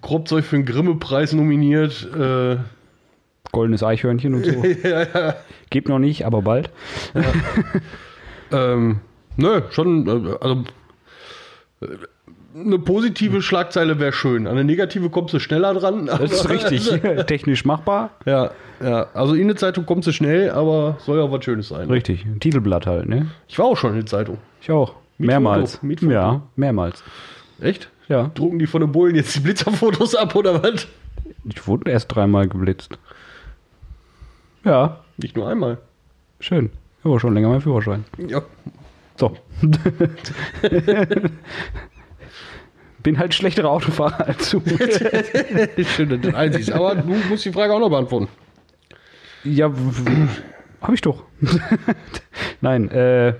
Kropfzeug 0.00 0.44
für 0.44 0.56
den 0.56 0.64
Grimme-Preis 0.64 1.32
nominiert. 1.32 2.08
Äh, 2.16 2.56
Goldenes 3.50 3.82
Eichhörnchen 3.82 4.34
und 4.34 4.44
so. 4.44 4.62
Gibt 5.70 5.88
noch 5.88 5.98
nicht, 5.98 6.24
aber 6.24 6.42
bald. 6.42 6.70
ähm, 8.52 9.00
nö, 9.38 9.62
schon, 9.70 10.06
äh, 10.06 10.36
also 10.40 10.64
äh, 11.80 11.86
eine 12.54 12.78
positive 12.78 13.40
Schlagzeile 13.42 13.98
wäre 13.98 14.12
schön. 14.12 14.46
An 14.46 14.52
eine 14.54 14.64
negative 14.64 15.10
kommst 15.10 15.32
du 15.34 15.38
schneller 15.38 15.74
dran. 15.74 16.06
Das 16.06 16.32
ist 16.32 16.48
richtig. 16.48 16.88
Technisch 17.26 17.64
machbar. 17.64 18.10
Ja, 18.26 18.50
ja. 18.82 19.06
Also 19.14 19.34
in 19.34 19.42
eine 19.42 19.54
Zeitung 19.54 19.86
kommst 19.86 20.08
du 20.08 20.12
schnell, 20.12 20.50
aber 20.50 20.96
soll 21.00 21.18
ja 21.18 21.24
auch 21.24 21.32
was 21.32 21.44
Schönes 21.44 21.68
sein. 21.68 21.88
Richtig. 21.90 22.24
Ein 22.24 22.40
Titelblatt 22.40 22.86
halt, 22.86 23.08
ne? 23.08 23.30
Ich 23.46 23.58
war 23.58 23.66
auch 23.66 23.76
schon 23.76 23.90
in 23.90 23.96
der 23.96 24.06
Zeitung. 24.06 24.38
Ich 24.60 24.70
auch. 24.70 24.94
Mit 25.18 25.28
mehrmals. 25.28 25.76
Foto, 25.76 25.86
mit 25.86 26.00
Foto. 26.00 26.12
Ja, 26.12 26.42
mehrmals. 26.56 27.02
Echt? 27.60 27.90
Ja. 28.08 28.30
Drucken 28.34 28.58
die 28.58 28.66
von 28.66 28.80
den 28.80 28.92
Bullen 28.92 29.14
jetzt 29.14 29.34
die 29.36 29.40
Blitzerfotos 29.40 30.14
ab 30.14 30.34
oder 30.34 30.62
was? 30.62 30.86
Ich 31.44 31.66
wurde 31.66 31.90
erst 31.90 32.14
dreimal 32.14 32.48
geblitzt. 32.48 32.98
Ja, 34.64 35.00
Nicht 35.16 35.36
nur 35.36 35.48
einmal. 35.48 35.78
schön. 36.40 36.70
Aber 37.04 37.20
schon 37.20 37.34
länger 37.34 37.48
mein 37.48 37.60
Führerschein. 37.60 38.04
Ja. 38.26 38.42
So. 39.18 39.36
Bin 43.02 43.18
halt 43.18 43.34
schlechterer 43.34 43.70
Autofahrer 43.70 44.28
als 44.28 44.50
du. 44.50 44.60
Schön, 45.96 46.22
dass. 46.22 46.70
Aber 46.70 46.94
du 46.94 47.08
musst 47.28 47.44
die 47.44 47.52
Frage 47.52 47.74
auch 47.74 47.80
noch 47.80 47.90
beantworten. 47.90 48.28
Ja, 49.44 49.72
habe 50.80 50.94
ich 50.94 51.00
doch. 51.00 51.24
Nein, 52.60 52.90
äh. 52.90 53.34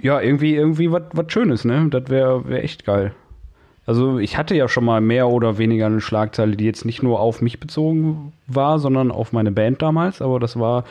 Ja, 0.00 0.20
irgendwie, 0.20 0.54
irgendwie 0.54 0.92
was 0.92 1.32
Schönes, 1.32 1.64
ne? 1.64 1.88
Das 1.90 2.08
wäre 2.08 2.48
wär 2.48 2.62
echt 2.62 2.84
geil. 2.84 3.14
Also, 3.84 4.18
ich 4.18 4.36
hatte 4.36 4.54
ja 4.54 4.68
schon 4.68 4.84
mal 4.84 5.00
mehr 5.00 5.28
oder 5.28 5.58
weniger 5.58 5.86
eine 5.86 6.00
Schlagzeile, 6.00 6.56
die 6.56 6.66
jetzt 6.66 6.84
nicht 6.84 7.02
nur 7.02 7.20
auf 7.20 7.40
mich 7.40 7.58
bezogen 7.58 8.34
war, 8.46 8.78
sondern 8.78 9.10
auf 9.10 9.32
meine 9.32 9.50
Band 9.50 9.80
damals. 9.82 10.20
Aber 10.20 10.38
das 10.38 10.58
war 10.58 10.84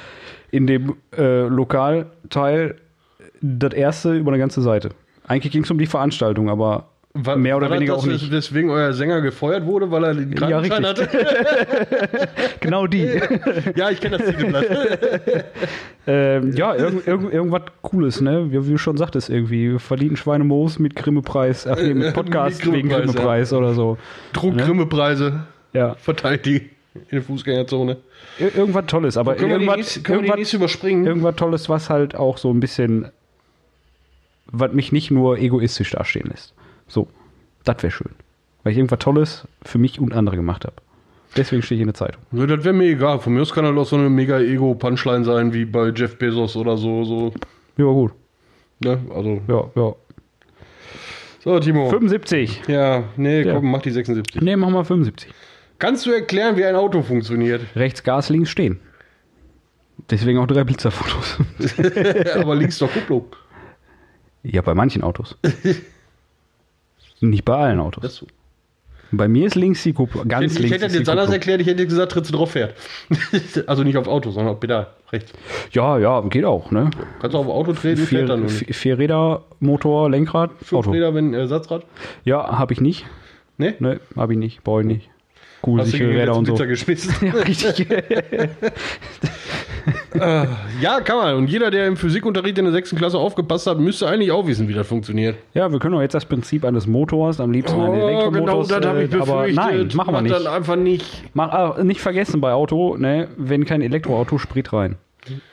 in 0.52 0.68
dem 0.68 0.96
äh, 1.16 1.48
Lokalteil 1.48 2.76
das 3.42 3.74
erste 3.74 4.16
über 4.16 4.32
eine 4.32 4.40
ganze 4.40 4.62
Seite. 4.62 4.90
Eigentlich 5.28 5.52
ging 5.52 5.64
es 5.64 5.72
um 5.72 5.78
die 5.78 5.86
Veranstaltung, 5.88 6.50
aber 6.50 6.88
mehr 7.36 7.58
oder 7.58 7.70
War 7.70 7.76
weniger 7.78 7.96
das, 7.96 8.04
auch 8.04 8.08
nicht. 8.08 8.32
Deswegen 8.32 8.70
euer 8.70 8.94
Sänger 8.94 9.22
gefeuert 9.22 9.66
wurde, 9.66 9.90
weil 9.92 10.04
er 10.04 10.14
den 10.14 10.36
Krankenschein 10.36 10.84
Ja, 10.84 10.90
hatte? 10.90 11.10
Genau 12.60 12.86
die. 12.88 13.10
ja, 13.76 13.90
ich 13.90 14.00
kenne 14.00 14.18
das 14.18 14.28
Titelblatt. 14.28 14.66
Ähm, 16.10 16.54
ja, 16.54 16.74
irgend, 16.74 17.06
irgend, 17.06 17.34
irgendwas 17.34 17.64
Cooles, 17.82 18.22
ne? 18.22 18.50
Wie, 18.50 18.66
wie 18.66 18.72
du 18.72 18.78
schon 18.78 18.96
sagtest, 18.96 19.30
irgendwie 19.30 19.78
verdienten 19.78 20.16
Schweinemoos 20.16 20.80
mit 20.80 20.96
Grimme-Preis, 20.96 21.68
ach 21.68 21.76
nee, 21.82 21.94
mit 21.94 22.14
Podcast 22.14 22.64
Mit 22.66 22.76
wegen 22.76 22.88
Grimme-Preis, 22.88 23.14
Grimme-Preis 23.16 23.52
oder 23.54 23.74
so. 23.74 23.98
Druck 24.32 24.56
Ne? 24.56 24.64
Grimme-Preise. 24.64 25.42
Ja. 25.74 25.96
verteilt 25.96 26.46
die 26.46 26.56
in 26.96 27.04
der 27.12 27.22
Fußgängerzone. 27.24 27.98
Ir 28.40 28.56
irgendwas 28.56 28.86
Tolles, 28.86 29.18
aber 29.18 29.36
Können 29.36 29.50
wir 29.50 29.58
die 29.60 29.66
irgendwas, 29.66 29.76
nächste, 29.78 30.00
können 30.02 30.20
wir 30.20 30.22
die 30.22 30.26
irgendwas, 30.28 30.38
nächste 30.40 30.56
überspringen? 30.58 31.06
irgendwas 31.06 31.36
Tolles, 31.36 31.68
was 31.68 31.90
halt 31.90 32.16
auch 32.16 32.38
so 32.38 32.52
ein 32.54 32.62
bisschen, 32.62 33.10
was 34.52 34.74
mich 34.74 34.92
nicht 34.92 35.12
nur 35.12 35.38
egoistisch 35.38 35.92
dastehen 35.92 36.30
lässt. 36.30 36.54
So, 36.88 37.08
das 37.64 37.82
wäre 37.84 37.92
schön. 37.92 38.12
Weil 38.64 38.72
ich 38.74 38.78
irgendwas 38.78 39.00
Tolles 39.00 39.48
für 39.64 39.78
mich 39.78 40.00
und 40.00 40.14
andere 40.14 40.36
gemacht 40.36 40.66
habe. 40.66 40.76
Deswegen 41.36 41.62
stehe 41.62 41.78
ich 41.78 41.82
in 41.82 41.88
der 41.88 41.94
Zeitung. 41.94 42.22
Ja, 42.32 42.46
das 42.48 42.64
wäre 42.64 42.74
mir 42.74 42.86
egal. 42.86 43.20
Von 43.20 43.34
mir 43.34 43.42
aus 43.42 43.54
kann 43.54 43.66
halt 43.66 43.78
auch 43.78 43.86
so 43.86 43.96
eine 43.98 44.10
mega 44.10 44.40
Ego-Punchline 44.40 45.24
sein, 45.26 45.54
wie 45.54 45.66
bei 45.66 45.90
Jeff 45.90 46.18
Bezos 46.18 46.56
oder 46.56 46.78
so. 46.78 47.04
so 47.04 47.34
Ja, 47.78 47.86
gut. 47.86 48.14
ne? 48.80 49.00
Also, 49.14 49.42
Ja, 49.48 49.70
ja. 49.76 49.96
so, 51.44 51.60
Timo. 51.60 51.90
75. 51.90 52.64
Ja, 52.68 53.04
nee, 53.18 53.42
Ja. 53.44 53.56
komm, 53.56 53.72
mach 53.72 53.82
die 53.82 53.92
76. 53.92 54.42
Ne, 54.42 54.56
machen 54.58 54.74
wir 54.74 54.86
75. 54.86 55.32
Kannst 55.80 56.06
du 56.06 56.12
erklären, 56.12 56.58
wie 56.58 56.66
ein 56.66 56.76
Auto 56.76 57.02
funktioniert? 57.04 57.62
Rechts 57.76 58.04
Gas, 58.04 58.30
links 58.30 58.50
stehen. 58.50 58.80
Deswegen 60.10 60.40
auch 60.40 60.48
drei 60.48 60.64
Blitzerfotos. 60.64 61.38
Aber 62.36 62.56
links 62.56 62.80
doch 62.80 62.92
Kupplung. 62.92 63.26
Ja, 64.52 64.62
bei 64.62 64.74
manchen 64.74 65.04
Autos. 65.04 65.38
Nicht 67.20 67.46
bei 67.46 67.56
allen 67.56 67.80
Autos. 67.80 68.02
Das 68.02 68.16
so. 68.16 68.28
Bei 69.12 69.28
mir 69.28 69.48
ist 69.48 69.56
links 69.56 69.84
die 69.84 69.94
Kupplung. 69.94 70.28
Ganz 70.28 70.52
Ich, 70.52 70.52
ich 70.54 70.60
links 70.60 70.74
hätte 70.74 70.84
das 70.84 70.92
ist 70.92 70.96
die 70.96 71.00
jetzt 71.00 71.10
anders 71.10 71.32
erklärt, 71.32 71.62
ich 71.62 71.68
hätte 71.68 71.86
gesagt, 71.86 72.12
tritt 72.12 72.26
sie 72.26 72.34
drauf 72.34 72.52
fährt. 72.52 72.76
also 73.68 73.84
nicht 73.84 73.96
aufs 73.98 74.10
Auto, 74.10 74.32
sondern 74.32 74.54
auf 74.54 74.60
Pedal. 74.60 74.88
Rechts. 75.12 75.32
Ja, 75.72 75.98
ja, 75.98 76.20
geht 76.22 76.44
auch, 76.44 76.72
ne? 76.72 76.90
Kannst 77.22 77.34
du 77.34 77.38
auf 77.38 77.48
Auto 77.48 77.72
treten, 77.72 78.06
fährt 78.06 78.30
dann 78.30 78.50
Vier, 78.50 78.66
vier, 78.68 78.76
vier 78.76 78.98
Räder, 79.00 79.44
Motor, 79.62 80.10
Lenkrad, 80.10 80.52
Fünf 80.62 80.74
Auto. 80.74 80.92
Räder, 80.92 81.16
wenn 81.16 81.34
Ersatzrad? 81.34 81.86
Ja, 82.26 82.60
habe 82.60 82.74
ich 82.74 82.82
nicht. 82.82 83.06
Ne? 83.58 83.76
Ne, 83.80 84.02
habe 84.18 84.34
ich 84.34 84.40
nicht. 84.40 84.64
Brauche 84.64 84.82
ich 84.82 84.88
nicht. 84.88 85.10
Cool, 85.66 85.80
du 85.80 85.86
sichere 85.86 86.10
Räder 86.10 86.36
und 86.36 86.46
so. 86.46 86.54
Blitzer 86.54 86.68
geschmissen? 86.68 87.14
Ja, 87.22 87.34
richtig. 87.34 87.88
Ja, 90.82 91.02
kann 91.02 91.18
man. 91.18 91.36
Und 91.36 91.50
jeder, 91.50 91.72
der 91.72 91.88
im 91.88 91.98
Physikunterricht 91.98 92.58
in 92.58 92.66
der 92.66 92.72
sechsten 92.74 92.96
Klasse 92.98 93.18
aufgepasst 93.18 93.68
hat, 93.68 93.80
müsste 93.80 94.08
eigentlich 94.08 94.32
auch 94.32 94.48
wissen, 94.48 94.68
wie 94.68 94.74
das 94.74 94.88
funktioniert. 94.88 95.36
ja, 95.54 95.72
wir 95.72 95.80
können 95.80 95.94
doch 95.94 96.02
jetzt 96.02 96.14
das 96.16 96.26
Prinzip 96.26 96.64
eines 96.66 96.88
Motors, 96.88 97.40
am 97.40 97.52
liebsten 97.52 97.80
einen 97.80 97.94
Elektromotors. 97.96 98.68
genau, 98.70 98.80
das 98.80 98.88
habe 98.88 99.04
ich 99.04 99.12
äh, 99.12 99.16
aber 99.16 99.26
befürchtet. 99.44 99.56
nein, 99.56 99.90
machen 99.96 100.14
wir 100.14 100.22
nicht. 100.22 100.36
dann 100.36 100.48
einfach 100.48 100.76
nicht. 100.76 101.06
Mach, 101.34 101.52
ah, 101.52 101.84
nicht 101.84 102.02
vergessen 102.02 102.42
bei 102.42 102.54
Auto, 102.54 102.96
ne, 102.98 103.28
wenn 103.38 103.66
kein 103.66 103.82
Elektroauto, 103.82 104.38
Sprit 104.38 104.72
rein. 104.74 104.96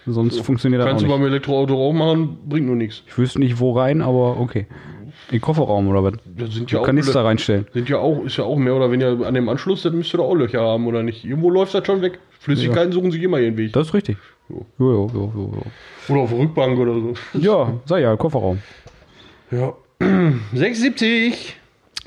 Sonst 0.06 0.40
funktioniert 0.40 0.80
das 0.80 0.86
auch 0.86 0.90
Kannst 0.90 1.02
du 1.02 1.08
nicht. 1.08 1.16
beim 1.16 1.26
Elektroauto 1.26 1.74
auch 1.74 1.92
machen, 1.92 2.38
bringt 2.48 2.66
nur 2.66 2.76
nichts. 2.76 3.02
Ich 3.08 3.18
wüsste 3.18 3.40
nicht, 3.40 3.58
wo 3.58 3.72
rein, 3.72 4.02
aber 4.02 4.38
okay. 4.38 4.66
In 5.30 5.38
den 5.38 5.40
Kofferraum 5.40 5.88
oder 5.88 6.04
was? 6.04 6.14
Sind 6.52 6.70
ja 6.70 6.80
auch 6.80 6.84
Kanister 6.84 7.20
Lö- 7.20 7.24
reinstellen. 7.24 7.66
Sind 7.72 7.88
ja 7.88 7.98
auch, 7.98 8.24
ist 8.24 8.36
ja 8.36 8.44
auch 8.44 8.56
mehr 8.56 8.74
oder 8.74 8.90
weniger 8.92 9.26
an 9.26 9.34
dem 9.34 9.48
Anschluss, 9.48 9.82
das 9.82 9.92
müsste 9.92 10.18
doch 10.18 10.24
auch 10.26 10.34
Löcher 10.34 10.60
haben, 10.60 10.86
oder 10.86 11.02
nicht? 11.02 11.24
Irgendwo 11.24 11.50
läuft 11.50 11.74
das 11.74 11.86
schon 11.86 12.02
weg. 12.02 12.18
Flüssigkeiten 12.38 12.92
suchen 12.92 13.10
sich 13.10 13.22
immer 13.22 13.38
ihren 13.40 13.56
Weg. 13.56 13.72
Das 13.72 13.88
ist 13.88 13.94
richtig. 13.94 14.16
Jo. 14.48 14.66
Jo, 14.78 14.92
jo, 14.92 15.08
jo, 15.14 15.32
jo. 15.34 15.62
Oder 16.08 16.20
auf 16.22 16.30
der 16.30 16.38
Rückbank 16.38 16.78
oder 16.78 16.94
so. 16.94 17.14
Ja, 17.34 17.80
sei 17.86 18.00
ja, 18.00 18.16
Kofferraum. 18.16 18.58
Ja. 19.50 19.74
76. 20.52 21.56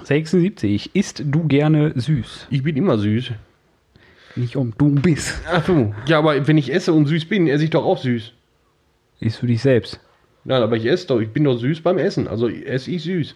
76. 0.04 0.96
Isst 0.96 1.24
du 1.26 1.48
gerne 1.48 1.94
süß? 1.96 2.48
Ich 2.50 2.64
bin 2.64 2.76
immer 2.78 2.98
süß. 2.98 3.32
Nicht 4.36 4.56
um 4.56 4.74
du 4.78 4.92
bist. 4.92 5.34
Ach 5.52 5.66
so. 5.66 5.94
Ja, 6.06 6.20
aber 6.20 6.48
wenn 6.48 6.58
ich 6.58 6.72
esse 6.72 6.94
und 6.94 7.08
süß 7.08 7.26
bin, 7.26 7.48
esse 7.48 7.64
ich 7.64 7.72
doch 7.72 7.84
auch 7.84 7.98
süß. 7.98 8.34
Isst 9.20 9.42
du 9.42 9.48
dich 9.48 9.62
selbst? 9.62 10.00
Nein, 10.44 10.62
aber 10.62 10.78
ich 10.78 10.86
esse 10.86 11.08
doch. 11.08 11.20
Ich 11.20 11.30
bin 11.30 11.44
doch 11.44 11.58
süß 11.58 11.82
beim 11.82 11.98
Essen. 11.98 12.28
Also 12.28 12.48
esse 12.48 12.92
ich 12.92 13.04
süß. 13.04 13.36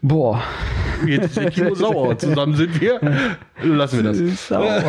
Boah, 0.00 0.42
Jetzt 1.06 1.34
sind 1.34 1.52
Timo 1.52 1.74
sauer. 1.74 2.16
Zusammen 2.18 2.54
sind 2.54 2.80
wir. 2.80 3.00
Lassen 3.62 3.96
wir 3.98 4.04
das. 4.04 4.18
ist 4.18 4.48
sauer. 4.48 4.82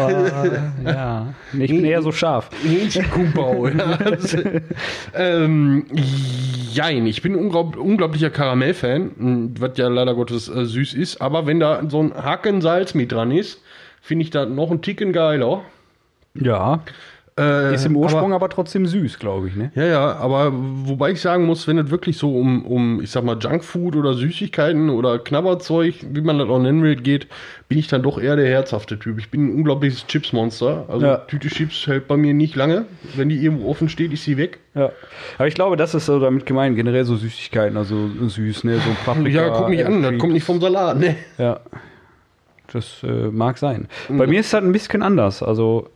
ja. 0.86 1.34
Ich 1.54 1.70
bin 1.72 1.86
eher 1.86 2.02
so 2.02 2.12
scharf. 2.12 2.50
Hähnchenkubau. 2.64 3.68
ja. 3.68 3.98
ähm, 5.14 5.86
jein, 6.72 7.06
ich 7.08 7.22
bin 7.22 7.36
unglaub, 7.36 7.76
unglaublicher 7.76 8.30
Karamellfan, 8.30 9.56
was 9.60 9.78
ja 9.78 9.88
leider 9.88 10.16
Gottes 10.16 10.48
äh, 10.48 10.66
süß 10.66 10.94
ist. 10.94 11.22
Aber 11.22 11.46
wenn 11.48 11.60
da 11.60 11.84
so 11.90 12.02
ein 12.02 12.14
Hacken 12.14 12.62
Salz 12.62 12.94
mit 12.94 13.12
dran 13.12 13.32
ist, 13.32 13.62
finde 14.02 14.24
ich 14.24 14.30
das 14.30 14.48
noch 14.50 14.72
einen 14.72 14.82
Ticken 14.82 15.14
geiler. 15.14 15.64
Ja. 16.36 16.82
Äh, 17.38 17.75
Ist 17.75 17.86
im 17.86 17.96
Ursprung 17.96 18.34
Aber, 18.34 18.46
aber, 18.46 18.50
trotzdem 18.50 18.88
süß, 18.88 19.20
glaube 19.20 19.48
ich, 19.48 19.56
ne? 19.56 19.72
ja, 19.75 19.86
ja, 19.86 20.15
aber 20.15 20.51
wobei 20.53 21.12
ich 21.12 21.22
sagen 21.22 21.46
muss, 21.46 21.67
wenn 21.67 21.77
es 21.77 21.91
wirklich 21.91 22.17
so 22.17 22.36
um, 22.36 22.65
um, 22.65 23.00
ich 23.01 23.12
sag 23.12 23.24
mal, 23.24 23.38
Junkfood 23.38 23.96
oder 23.96 24.15
Süßigkeiten 24.15 24.89
oder 24.89 25.20
Knabberzeug, 25.20 25.94
wie 26.12 26.22
man 26.22 26.39
das 26.39 26.50
auch 26.50 26.58
nennen 26.58 26.82
will, 26.82 26.96
geht, 26.96 27.27
bin 27.70 27.77
ich 27.77 27.88
dann 27.88 28.01
doch 28.01 28.20
eher 28.20 28.36
der 28.36 28.48
herzhafte 28.48 28.98
Typ. 28.98 29.20
Ich 29.20 29.29
bin 29.29 29.48
ein 29.48 29.56
unglaubliches 29.56 30.08
Chipsmonster. 30.08 30.86
Also 30.88 31.06
Ja. 31.06 31.17
Tüte 31.17 31.50
Chips 31.50 31.86
hält 31.86 32.08
bei 32.08 32.17
mir 32.17 32.34
nicht 32.34 32.56
lange. 32.56 32.86
Wenn 33.15 33.29
die 33.29 33.38
irgendwo 33.38 33.70
offen 33.70 33.88
steht, 33.89 34.13
ist 34.13 34.24
sie 34.24 34.38
weg. 34.38 34.60
Ja. 34.74 34.91
Aber 35.38 35.48
ich 35.48 35.53
glaube, 35.53 35.77
das 35.77 35.94
ist 35.94 36.08
so 36.08 36.20
damit 36.20 36.48
gemeint, 36.48 36.75
generell 36.75 37.06
so 37.06 37.17
Süßigkeiten, 37.17 37.77
also 37.77 38.10
süß, 38.27 38.63
ne? 38.63 38.77
So 38.77 38.89
Paprika. 39.06 39.41
Ja, 39.41 39.50
guck 39.50 39.70
mich 39.70 39.86
an, 39.86 40.01
das 40.01 40.17
kommt 40.17 40.34
nicht 40.34 40.44
vom 40.44 40.60
Salat, 40.60 40.98
ne? 41.00 41.15
Ja. 41.38 41.60
Das 42.74 43.01
äh, 43.03 43.29
mag 43.32 43.58
sein. 43.58 43.88
Bei 44.10 44.27
mir 44.27 44.39
ist 44.39 44.53
das 44.53 44.63
ein 44.63 44.72
bisschen 44.72 45.01
anders. 45.01 45.41
Also, 45.41 45.89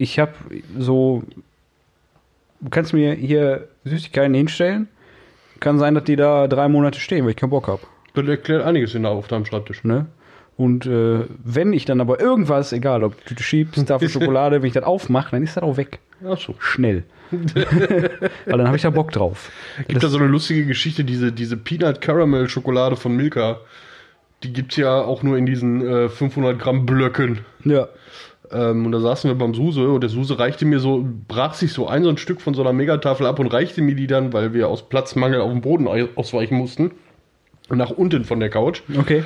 ich 0.00 0.18
habe 0.18 0.32
so. 0.78 1.22
Du 2.62 2.70
kannst 2.70 2.94
mir 2.94 3.12
hier 3.12 3.68
Süßigkeiten 3.84 4.34
hinstellen. 4.34 4.88
Kann 5.60 5.78
sein, 5.78 5.94
dass 5.94 6.04
die 6.04 6.16
da 6.16 6.48
drei 6.48 6.68
Monate 6.68 6.98
stehen, 6.98 7.24
weil 7.24 7.32
ich 7.32 7.36
keinen 7.36 7.50
Bock 7.50 7.68
habe. 7.68 7.82
Das 8.14 8.26
erklärt 8.26 8.64
einiges 8.64 8.94
in 8.94 9.02
der 9.02 9.12
auf 9.12 9.28
deinem 9.28 9.44
Schreibtisch. 9.44 9.84
Ne? 9.84 10.06
Und 10.56 10.86
äh, 10.86 11.26
wenn 11.44 11.74
ich 11.74 11.84
dann 11.84 12.00
aber 12.00 12.18
irgendwas, 12.18 12.72
egal 12.72 13.04
ob 13.04 13.22
Tüte 13.26 13.42
Chips, 13.42 13.84
Tafel 13.84 14.08
Schokolade, 14.10 14.62
wenn 14.62 14.68
ich 14.68 14.74
das 14.74 14.84
aufmache, 14.84 15.32
dann 15.32 15.42
ist 15.42 15.56
das 15.56 15.62
auch 15.62 15.76
weg. 15.76 15.98
Ach 16.26 16.38
so. 16.38 16.54
Schnell. 16.58 17.04
Weil 17.30 18.58
dann 18.58 18.66
habe 18.66 18.76
ich 18.76 18.82
da 18.82 18.90
Bock 18.90 19.12
drauf. 19.12 19.52
Gibt 19.86 20.02
da 20.02 20.08
so 20.08 20.18
eine 20.18 20.28
lustige 20.28 20.64
Geschichte, 20.64 21.04
diese, 21.04 21.30
diese 21.30 21.58
Peanut 21.58 22.00
Caramel 22.00 22.48
Schokolade 22.48 22.96
von 22.96 23.14
Milka. 23.14 23.60
Die 24.42 24.52
gibt's 24.52 24.76
ja 24.76 24.94
auch 24.94 25.22
nur 25.22 25.36
in 25.36 25.44
diesen 25.44 25.86
äh, 25.86 26.08
500 26.08 26.58
Gramm 26.58 26.86
Blöcken. 26.86 27.40
Ja. 27.64 27.88
Ähm, 28.52 28.84
und 28.86 28.92
da 28.92 28.98
saßen 29.00 29.30
wir 29.30 29.36
beim 29.36 29.54
Suse 29.54 29.88
und 29.88 30.00
der 30.00 30.10
Suse 30.10 30.38
reichte 30.38 30.64
mir 30.64 30.80
so, 30.80 31.06
brach 31.28 31.54
sich 31.54 31.72
so 31.72 31.86
ein 31.86 32.02
so 32.02 32.08
ein 32.10 32.16
Stück 32.18 32.40
von 32.40 32.52
so 32.54 32.62
einer 32.62 32.72
Megatafel 32.72 33.26
ab 33.26 33.38
und 33.38 33.46
reichte 33.46 33.80
mir 33.82 33.94
die 33.94 34.06
dann, 34.08 34.32
weil 34.32 34.52
wir 34.54 34.68
aus 34.68 34.88
Platzmangel 34.88 35.40
auf 35.40 35.50
dem 35.52 35.60
Boden 35.60 35.86
au- 35.86 36.08
ausweichen 36.16 36.56
mussten, 36.56 36.90
nach 37.68 37.90
unten 37.90 38.24
von 38.24 38.40
der 38.40 38.50
Couch 38.50 38.82
Okay. 38.98 39.22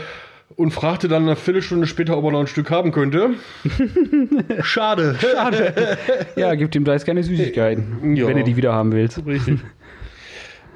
und 0.56 0.72
fragte 0.72 1.08
dann 1.08 1.22
eine 1.22 1.36
Viertelstunde 1.36 1.86
später, 1.86 2.18
ob 2.18 2.24
er 2.26 2.32
noch 2.32 2.40
ein 2.40 2.46
Stück 2.46 2.70
haben 2.70 2.92
könnte. 2.92 3.30
Schade. 4.62 5.16
Ja, 6.36 6.54
gib 6.54 6.70
dem 6.72 6.84
Dice 6.84 7.04
keine 7.04 7.22
Süßigkeiten, 7.22 8.14
Ja. 8.16 8.26
wenn 8.26 8.36
du 8.36 8.44
die 8.44 8.56
wieder 8.56 8.72
haben 8.74 8.92
willst. 8.92 9.24
Richtig. 9.26 9.60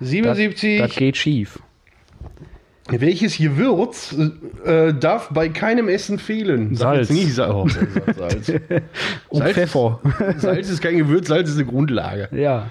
Das, 0.01 0.09
77. 0.09 0.79
das 0.81 0.95
geht 0.97 1.17
schief. 1.17 1.59
Welches 2.91 3.37
Gewürz 3.39 4.17
äh, 4.65 4.95
darf 4.95 5.29
bei 5.31 5.49
keinem 5.49 5.89
Essen 5.89 6.19
fehlen? 6.19 6.75
Salz. 6.75 7.11
nicht 7.11 7.35
Sa 7.35 7.51
oh, 7.55 7.69
Salz. 7.69 8.17
Salz. 8.17 8.49
Und 9.29 9.39
Salz 9.41 9.55
Pfeffer. 9.55 10.01
Ist, 10.29 10.41
Salz 10.41 10.71
ist 10.71 10.83
kein 10.83 10.97
Gewürz, 10.97 11.29
Salz 11.29 11.51
ist 11.51 11.57
eine 11.57 11.67
Grundlage. 11.67 12.29
Ja. 12.33 12.71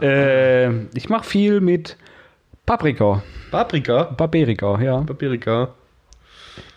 Äh, 0.00 0.70
ich 0.94 1.08
mache 1.08 1.24
viel 1.24 1.60
mit 1.60 1.96
Paprika. 2.66 3.22
Paprika. 3.50 4.04
Paprika, 4.04 4.80
ja. 4.80 5.00
Paprika. 5.00 5.70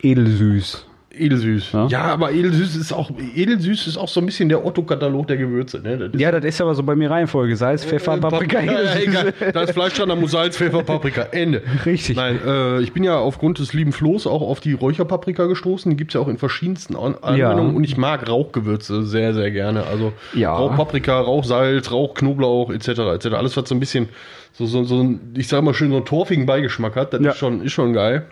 Edelsüß. 0.02 0.86
Edelsüß. 1.14 1.72
Ja? 1.74 1.88
Ja. 1.88 2.02
aber 2.06 2.32
edelsüß 2.32 2.76
ist 2.76 2.94
auch 2.94 3.12
edelsüß 3.36 3.88
ist 3.88 3.98
auch 3.98 4.08
so 4.08 4.20
ein 4.22 4.26
bisschen 4.26 4.48
der 4.50 4.66
Otto-Katalog 4.66 5.28
der 5.28 5.38
Gewürze. 5.38 5.82
Ne? 5.82 5.98
Das 5.98 6.20
Ja, 6.20 6.32
das 6.32 6.44
ist 6.46 6.62
aber 6.62 6.74
so 6.74 6.84
bei 6.84 6.96
mir 6.96 7.10
Reihenfolge. 7.12 7.56
Salz, 7.56 7.84
Pfeffer, 7.84 8.18
Paprika, 8.18 8.62
Ja, 8.62 8.82
ja. 8.82 9.52
Da 9.52 9.62
ist 9.64 9.74
Fleisch 9.74 9.94
dran, 9.94 10.10
da 10.10 10.16
muss 10.16 10.32
Salz, 10.32 10.58
Pfeffer, 10.58 10.84
Paprika. 10.84 11.24
Ende. 11.32 11.62
Richtig. 11.86 12.16
Nein, 12.16 12.40
äh, 12.46 12.82
ich 12.82 12.94
bin 12.94 13.04
ja 13.04 13.18
aufgrund 13.18 13.60
des 13.60 13.74
lieben 13.74 13.92
Flohs 13.92 14.26
auch 14.26 14.42
auf 14.42 14.60
die 14.62 14.74
Räucherpaprika 14.74 15.46
gestoßen. 15.48 15.90
Die 15.90 15.98
gibt 15.98 16.12
es 16.12 16.16
ja 16.16 16.22
auch 16.22 16.28
in 16.30 16.38
verschiedensten 16.38 16.96
An 16.96 17.16
Anwendungen. 17.22 17.72
Ja. 17.72 17.78
Und 17.78 17.84
ich 17.84 17.98
mag 17.98 18.28
Rauchgewürze 18.30 19.04
sehr, 19.04 19.34
sehr 19.34 19.52
gerne. 19.52 19.86
Also 19.88 20.14
Ja. 20.34 20.54
Rauchpaprika, 20.56 21.20
Rauchsalz, 21.20 21.92
Rauchknoblauch 21.92 22.72
etc. 22.72 22.88
etc. 23.16 23.28
Alles, 23.34 23.58
was 23.58 23.68
so 23.68 23.76
ein 23.76 23.80
bisschen 23.80 24.10
so, 24.54 24.66
so, 24.66 24.84
so 24.84 25.02
ein, 25.02 25.20
ich 25.38 25.48
sag 25.48 25.62
mal 25.64 25.74
schön, 25.74 25.90
so 25.92 25.98
einen 25.98 26.06
torfigen 26.06 26.46
Beigeschmack 26.46 26.96
hat, 26.96 27.14
das 27.14 27.22
Ja. 27.22 27.32
ist, 27.32 27.38
schon, 27.38 27.62
ist 27.62 27.72
schon 27.74 27.94
geil. 27.94 28.26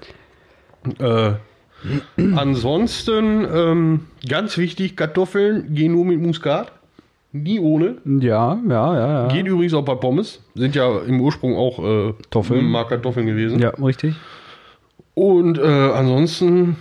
Äh, 0.99 1.31
ansonsten, 2.35 3.47
ähm, 3.53 3.99
ganz 4.27 4.57
wichtig, 4.57 4.95
Kartoffeln 4.95 5.73
gehen 5.73 5.93
nur 5.93 6.05
mit 6.05 6.21
Muskat. 6.21 6.71
Nie 7.31 7.59
ohne. 7.59 7.97
Ja, 8.05 8.57
ja, 8.67 8.95
ja, 8.95 9.07
ja. 9.07 9.27
Geht 9.27 9.45
übrigens 9.45 9.75
auch 9.75 9.85
bei 9.85 9.93
Pommes. 9.93 10.41
Sind 10.55 10.73
ja 10.75 10.99
im 11.01 11.21
Ursprung 11.21 11.55
auch 11.55 11.77
äh, 11.79 12.13
Kartoffeln. 12.31 13.27
Gewesen. 13.27 13.59
Ja, 13.59 13.69
richtig. 13.69 14.15
Und 15.19 15.57
äh, 15.57 15.63
ansonsten, 15.63 16.77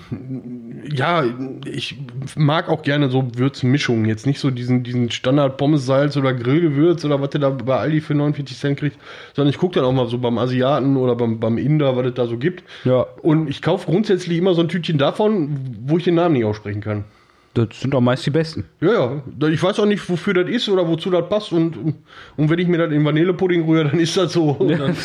ja, 0.94 1.24
ich 1.64 1.96
mag 2.36 2.68
auch 2.68 2.82
gerne 2.82 3.10
so 3.10 3.26
Würzmischungen. 3.34 4.04
Jetzt 4.04 4.26
nicht 4.26 4.38
so 4.38 4.52
diesen, 4.52 4.84
diesen 4.84 5.10
Standard 5.10 5.56
Pommes-Salz 5.56 6.16
oder 6.16 6.32
Grillgewürz 6.34 7.04
oder 7.04 7.20
was 7.20 7.30
du 7.30 7.40
da 7.40 7.50
bei 7.50 7.78
Aldi 7.78 8.00
für 8.00 8.14
49 8.14 8.56
Cent 8.56 8.78
kriegst, 8.78 8.96
sondern 9.34 9.50
ich 9.50 9.58
gucke 9.58 9.74
dann 9.74 9.84
auch 9.84 9.92
mal 9.92 10.06
so 10.06 10.18
beim 10.18 10.38
Asiaten 10.38 10.96
oder 10.96 11.16
beim, 11.16 11.40
beim 11.40 11.58
Inder, 11.58 11.96
was 11.96 12.06
es 12.06 12.14
da 12.14 12.28
so 12.28 12.38
gibt. 12.38 12.62
Ja. 12.84 13.06
Und 13.22 13.50
ich 13.50 13.60
kaufe 13.60 13.90
grundsätzlich 13.90 14.38
immer 14.38 14.54
so 14.54 14.60
ein 14.60 14.68
Tütchen 14.68 14.98
davon, 14.98 15.58
wo 15.80 15.98
ich 15.98 16.04
den 16.04 16.14
Namen 16.14 16.34
nicht 16.34 16.44
aussprechen 16.44 16.80
kann. 16.80 17.06
Das 17.66 17.80
sind 17.80 17.92
auch 17.94 18.00
meist 18.00 18.24
die 18.24 18.30
besten. 18.30 18.64
Ja, 18.80 18.92
ja. 18.92 19.48
Ich 19.48 19.60
weiß 19.60 19.80
auch 19.80 19.86
nicht, 19.86 20.08
wofür 20.08 20.34
das 20.34 20.48
ist 20.48 20.68
oder 20.68 20.86
wozu 20.86 21.10
das 21.10 21.28
passt. 21.28 21.52
Und, 21.52 21.76
und 22.36 22.50
wenn 22.50 22.58
ich 22.58 22.68
mir 22.68 22.78
das 22.78 22.92
in 22.92 23.04
Vanillepudding 23.04 23.64
rühre, 23.64 23.84
dann 23.90 23.98
ist 23.98 24.16
das 24.16 24.32
so. 24.32 24.52
Dann, 24.78 24.96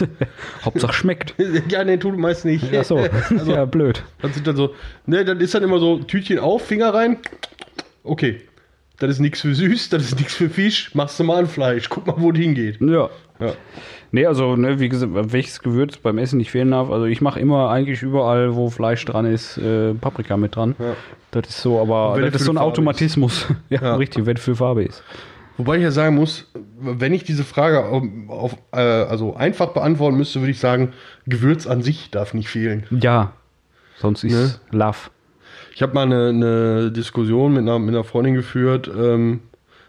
Hauptsache 0.63 0.93
schmeckt. 0.93 1.33
ja, 1.69 1.83
nee, 1.83 1.97
tut 1.97 2.17
meist 2.17 2.45
nicht. 2.45 2.65
Ach 2.77 2.83
so, 2.83 2.99
ja, 3.47 3.65
blöd. 3.65 4.03
Das 4.21 4.35
sind 4.35 4.45
dann 4.45 4.55
so, 4.55 4.75
ne, 5.07 5.25
dann 5.25 5.39
ist 5.39 5.55
dann 5.55 5.63
immer 5.63 5.79
so 5.79 5.97
Tütchen 5.99 6.37
auf, 6.37 6.65
Finger 6.65 6.93
rein. 6.93 7.17
Okay. 8.03 8.41
Das 8.99 9.09
ist 9.09 9.19
nichts 9.19 9.41
für 9.41 9.55
süß, 9.55 9.89
das 9.89 10.03
ist 10.03 10.17
nichts 10.17 10.35
für 10.35 10.49
Fisch. 10.49 10.93
Machst 10.93 11.19
du 11.19 11.23
mal 11.23 11.39
ein 11.39 11.47
Fleisch. 11.47 11.89
Guck 11.89 12.05
mal, 12.05 12.15
wo 12.17 12.31
es 12.31 12.37
hingeht. 12.37 12.79
Ja. 12.79 13.09
Ja. 13.43 13.53
Nee, 14.11 14.25
also, 14.27 14.55
ne, 14.55 14.79
wie 14.79 14.89
gesagt, 14.89 15.11
welches 15.13 15.59
Gewürz 15.59 15.97
beim 15.97 16.17
Essen 16.19 16.37
nicht 16.37 16.51
fehlen 16.51 16.71
darf. 16.71 16.91
Also, 16.91 17.05
ich 17.05 17.19
mache 17.21 17.39
immer 17.39 17.69
eigentlich 17.69 18.01
überall, 18.03 18.55
wo 18.55 18.69
Fleisch 18.69 19.03
dran 19.05 19.25
ist, 19.25 19.57
äh, 19.57 19.93
Paprika 19.95 20.37
mit 20.37 20.55
dran. 20.55 20.75
Ja. 20.77 20.95
Das 21.31 21.49
ist 21.49 21.61
so, 21.61 21.79
aber 21.81 22.15
wenn 22.15 22.25
das 22.25 22.35
ist 22.35 22.45
so 22.45 22.51
ein 22.51 22.57
Farbe 22.57 22.69
Automatismus. 22.69 23.47
ja, 23.69 23.81
Ja. 23.81 23.95
richtig, 23.95 24.25
wenn 24.25 24.37
für 24.37 24.55
Farbe 24.55 24.83
ist. 24.83 25.03
Wobei 25.57 25.77
ich 25.77 25.83
ja 25.83 25.91
sagen 25.91 26.15
muss, 26.15 26.51
wenn 26.79 27.13
ich 27.13 27.23
diese 27.23 27.43
Frage 27.43 27.85
auf, 27.85 28.03
auf, 28.27 28.57
äh, 28.71 28.79
also 28.79 29.35
einfach 29.35 29.67
beantworten 29.69 30.17
müsste, 30.17 30.41
würde 30.41 30.51
ich 30.51 30.59
sagen, 30.59 30.93
Gewürz 31.27 31.67
an 31.67 31.81
sich 31.83 32.09
darf 32.11 32.33
nicht 32.33 32.49
fehlen. 32.49 32.85
Ja, 32.89 33.33
sonst 33.97 34.23
ist 34.23 34.31
Ne? 34.33 34.55
Love. 34.71 34.97
Ich 35.75 35.81
habe 35.81 35.93
mal 35.93 36.03
eine, 36.03 36.29
eine 36.29 36.91
Diskussion 36.91 37.53
mit 37.53 37.61
einer, 37.61 37.79
mit 37.79 37.93
einer 37.95 38.03
Freundin 38.03 38.35
geführt. 38.35 38.89
Ähm, 38.95 39.41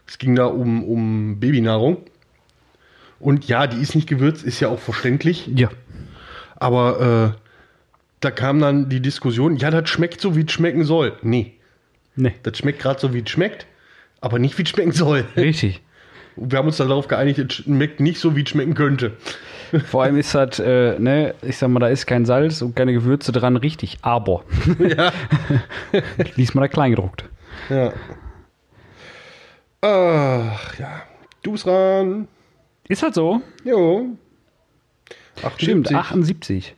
es 0.07 0.19
ging 0.19 0.35
da 0.35 0.47
um, 0.47 0.85
um 0.85 1.41
Babynahrung. 1.41 1.99
Und 3.25 3.49
ja, 3.49 3.67
die 3.67 3.81
ist 3.81 3.95
nicht 3.95 4.07
gewürzt, 4.07 4.45
ist 4.45 4.61
ja 4.61 4.69
auch 4.69 4.79
verständlich. 4.79 5.49
Ja. 5.55 5.71
Aber 6.57 7.35
äh, 7.35 7.39
da 8.21 8.31
kam 8.31 8.61
dann 8.61 8.91
die 8.91 9.01
Diskussion, 9.01 9.57
ja, 9.57 9.71
das 9.71 9.89
schmeckt 9.89 10.21
so, 10.21 10.37
wie 10.37 10.45
es 10.45 10.53
schmecken 10.53 10.85
soll. 10.85 11.15
Nee, 11.23 11.55
Nee, 12.17 12.35
das 12.43 12.59
schmeckt 12.59 12.81
gerade 12.81 13.01
so, 13.01 13.15
wie 13.15 13.23
es 13.23 13.31
schmeckt, 13.31 13.67
aber 14.21 14.39
nicht, 14.39 14.59
wie 14.59 14.63
es 14.63 14.69
schmecken 14.69 14.93
soll. 14.93 15.25
richtig. 15.37 15.81
Wir 16.37 16.59
haben 16.59 16.67
uns 16.67 16.77
darauf 16.77 17.09
geeinigt, 17.09 17.39
es 17.39 17.55
schmeckt 17.55 18.01
nicht 18.01 18.19
so, 18.21 18.37
wie 18.37 18.43
es 18.43 18.49
schmecken 18.51 18.75
könnte. 18.75 19.17
Vor 19.87 20.03
allem 20.03 20.19
ist 20.19 20.35
das, 20.35 20.59
äh, 20.59 20.99
ne, 20.99 21.35
ich 21.43 21.57
sag 21.57 21.69
mal, 21.71 21.81
da 21.81 21.89
ist 21.89 22.07
kein 22.07 22.27
Salz 22.27 22.61
und 22.61 22.77
keine 22.77 22.93
Gewürze 22.93 23.33
dran, 23.33 23.57
richtig. 23.57 23.99
Aber. 24.03 24.45
Ja. 24.79 25.13
Lies 26.37 26.55
mal 26.55 26.61
da 26.63 26.69
kleingedruckt. 26.69 27.25
ja. 27.71 27.93
Ach, 29.81 30.79
ja. 30.79 31.03
Du 31.43 31.53
bist 31.53 31.67
dran. 31.67 32.29
Ist 32.89 33.03
halt 33.03 33.15
so. 33.15 33.41
Jo. 33.65 34.17
Stimmt, 35.57 35.93
78. 35.93 35.97
78. 35.97 36.75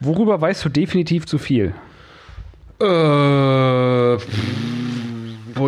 Worüber 0.00 0.40
weißt 0.40 0.64
du 0.64 0.68
definitiv 0.68 1.26
zu 1.26 1.38
viel? 1.38 1.74
Äh, 2.80 2.84
boah, 2.84 4.18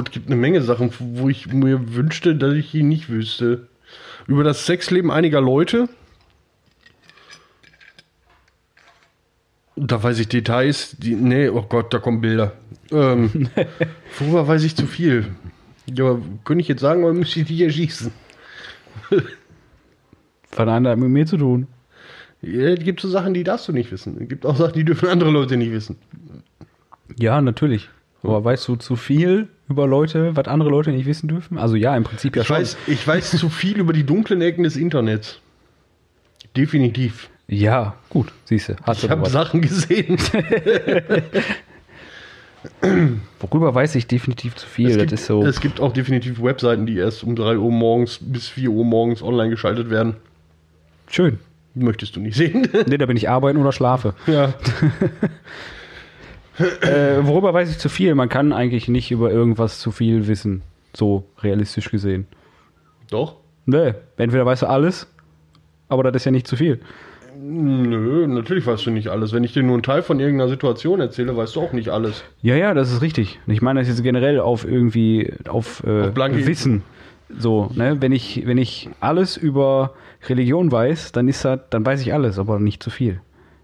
es 0.04 0.10
gibt 0.10 0.26
eine 0.26 0.36
Menge 0.36 0.62
Sachen, 0.62 0.90
wo 0.98 1.28
ich 1.28 1.46
mir 1.52 1.94
wünschte, 1.94 2.34
dass 2.34 2.54
ich 2.54 2.74
ihn 2.74 2.88
nicht 2.88 3.08
wüsste. 3.08 3.68
Über 4.26 4.42
das 4.42 4.66
Sexleben 4.66 5.10
einiger 5.10 5.40
Leute. 5.40 5.88
Da 9.76 10.02
weiß 10.02 10.18
ich 10.18 10.28
Details. 10.28 10.96
Die, 10.98 11.14
nee, 11.14 11.48
oh 11.48 11.62
Gott, 11.68 11.92
da 11.94 11.98
kommen 11.98 12.20
Bilder. 12.20 12.52
Ähm, 12.90 13.48
worüber 14.18 14.48
weiß 14.48 14.64
ich 14.64 14.74
zu 14.74 14.86
viel? 14.86 15.34
Ja, 15.86 16.18
könnte 16.44 16.62
ich 16.62 16.68
jetzt 16.68 16.80
sagen, 16.80 17.04
oder 17.04 17.12
müsste 17.12 17.40
ich 17.40 17.46
dich 17.46 17.60
erschießen? 17.60 18.10
Hat 20.56 20.68
das 20.68 20.96
mit 20.96 21.08
mir 21.08 21.26
zu 21.26 21.36
tun? 21.36 21.66
Ja, 22.42 22.68
es 22.68 22.80
gibt 22.80 23.00
so 23.00 23.08
Sachen, 23.08 23.34
die 23.34 23.42
darfst 23.44 23.66
du 23.68 23.72
nicht 23.72 23.90
wissen. 23.90 24.18
Es 24.20 24.28
gibt 24.28 24.44
auch 24.46 24.56
Sachen, 24.56 24.74
die 24.74 24.84
dürfen 24.84 25.08
andere 25.08 25.30
Leute 25.30 25.56
nicht 25.56 25.72
wissen. 25.72 25.96
Ja, 27.18 27.40
natürlich. 27.40 27.88
Aber 28.22 28.42
weißt 28.44 28.68
du 28.68 28.76
zu 28.76 28.96
viel 28.96 29.48
über 29.68 29.86
Leute, 29.86 30.36
was 30.36 30.46
andere 30.46 30.70
Leute 30.70 30.90
nicht 30.90 31.06
wissen 31.06 31.28
dürfen? 31.28 31.58
Also 31.58 31.76
ja, 31.76 31.96
im 31.96 32.04
Prinzip 32.04 32.36
ja 32.36 32.42
Ich 32.42 32.48
schon. 32.48 32.56
weiß, 32.56 32.76
ich 32.86 33.06
weiß 33.06 33.32
zu 33.32 33.48
viel 33.48 33.78
über 33.78 33.92
die 33.92 34.04
dunklen 34.04 34.40
Ecken 34.40 34.64
des 34.64 34.76
Internets. 34.76 35.40
Definitiv. 36.56 37.28
Ja, 37.48 37.94
gut, 38.08 38.32
siehst 38.44 38.70
du. 38.70 38.76
Ich 38.90 39.10
habe. 39.10 39.28
Sachen 39.28 39.60
gesehen. 39.60 40.16
Worüber 43.40 43.74
weiß 43.74 43.94
ich 43.94 44.06
definitiv 44.06 44.54
zu 44.56 44.66
viel? 44.66 44.88
Es 44.90 44.96
das 44.96 45.02
gibt, 45.02 45.12
ist 45.12 45.26
so. 45.26 45.44
es 45.44 45.60
gibt 45.60 45.80
auch 45.80 45.92
definitiv 45.92 46.42
Webseiten, 46.42 46.86
die 46.86 46.96
erst 46.96 47.24
um 47.24 47.36
3 47.36 47.58
Uhr 47.58 47.70
morgens 47.70 48.18
bis 48.20 48.48
4 48.48 48.70
Uhr 48.70 48.84
morgens 48.84 49.22
online 49.22 49.50
geschaltet 49.50 49.90
werden. 49.90 50.16
Schön. 51.08 51.38
Möchtest 51.74 52.16
du 52.16 52.20
nicht 52.20 52.36
sehen? 52.36 52.68
Nee, 52.86 52.98
da 52.98 53.06
bin 53.06 53.16
ich 53.16 53.28
arbeiten 53.28 53.58
oder 53.58 53.72
schlafe. 53.72 54.14
ja. 54.26 54.54
äh, 56.58 57.18
worüber 57.22 57.52
weiß 57.52 57.70
ich 57.70 57.78
zu 57.78 57.88
viel? 57.88 58.14
Man 58.14 58.28
kann 58.28 58.52
eigentlich 58.52 58.88
nicht 58.88 59.10
über 59.10 59.30
irgendwas 59.30 59.80
zu 59.80 59.90
viel 59.90 60.26
wissen. 60.28 60.62
So 60.94 61.24
realistisch 61.42 61.90
gesehen. 61.90 62.26
Doch. 63.10 63.36
Nee, 63.66 63.94
entweder 64.16 64.46
weißt 64.46 64.62
du 64.62 64.66
alles, 64.66 65.06
aber 65.88 66.04
das 66.04 66.16
ist 66.16 66.24
ja 66.26 66.30
nicht 66.30 66.46
zu 66.46 66.56
viel. 66.56 66.80
Nö, 67.36 68.26
natürlich 68.26 68.66
weißt 68.66 68.86
du 68.86 68.90
nicht 68.90 69.08
alles. 69.08 69.32
Wenn 69.32 69.44
ich 69.44 69.52
dir 69.52 69.62
nur 69.62 69.74
einen 69.74 69.82
Teil 69.82 70.02
von 70.02 70.20
irgendeiner 70.20 70.48
Situation 70.50 71.00
erzähle, 71.00 71.36
weißt 71.36 71.56
du 71.56 71.60
auch 71.60 71.72
nicht 71.72 71.88
alles. 71.88 72.24
Ja, 72.42 72.54
ja, 72.56 72.74
das 72.74 72.92
ist 72.92 73.02
richtig. 73.02 73.38
Ich 73.46 73.62
meine 73.62 73.80
das 73.80 73.88
jetzt 73.88 74.02
generell 74.02 74.40
auf 74.40 74.64
irgendwie 74.64 75.32
auf, 75.48 75.82
äh, 75.86 76.08
Auf 76.08 76.16
Wissen. 76.16 76.82
So, 77.36 77.70
ne? 77.74 77.96
Wenn 78.00 78.12
ich, 78.12 78.42
wenn 78.46 78.58
ich 78.58 78.88
alles 79.00 79.36
über 79.36 79.94
Religion 80.28 80.70
weiß, 80.70 81.12
dann 81.12 81.26
ist 81.28 81.44
das, 81.44 81.60
dann 81.70 81.84
weiß 81.84 82.00
ich 82.02 82.12
alles, 82.12 82.38
aber 82.38 82.58
nicht 82.60 82.82
zu 82.82 82.90
viel. 82.90 83.20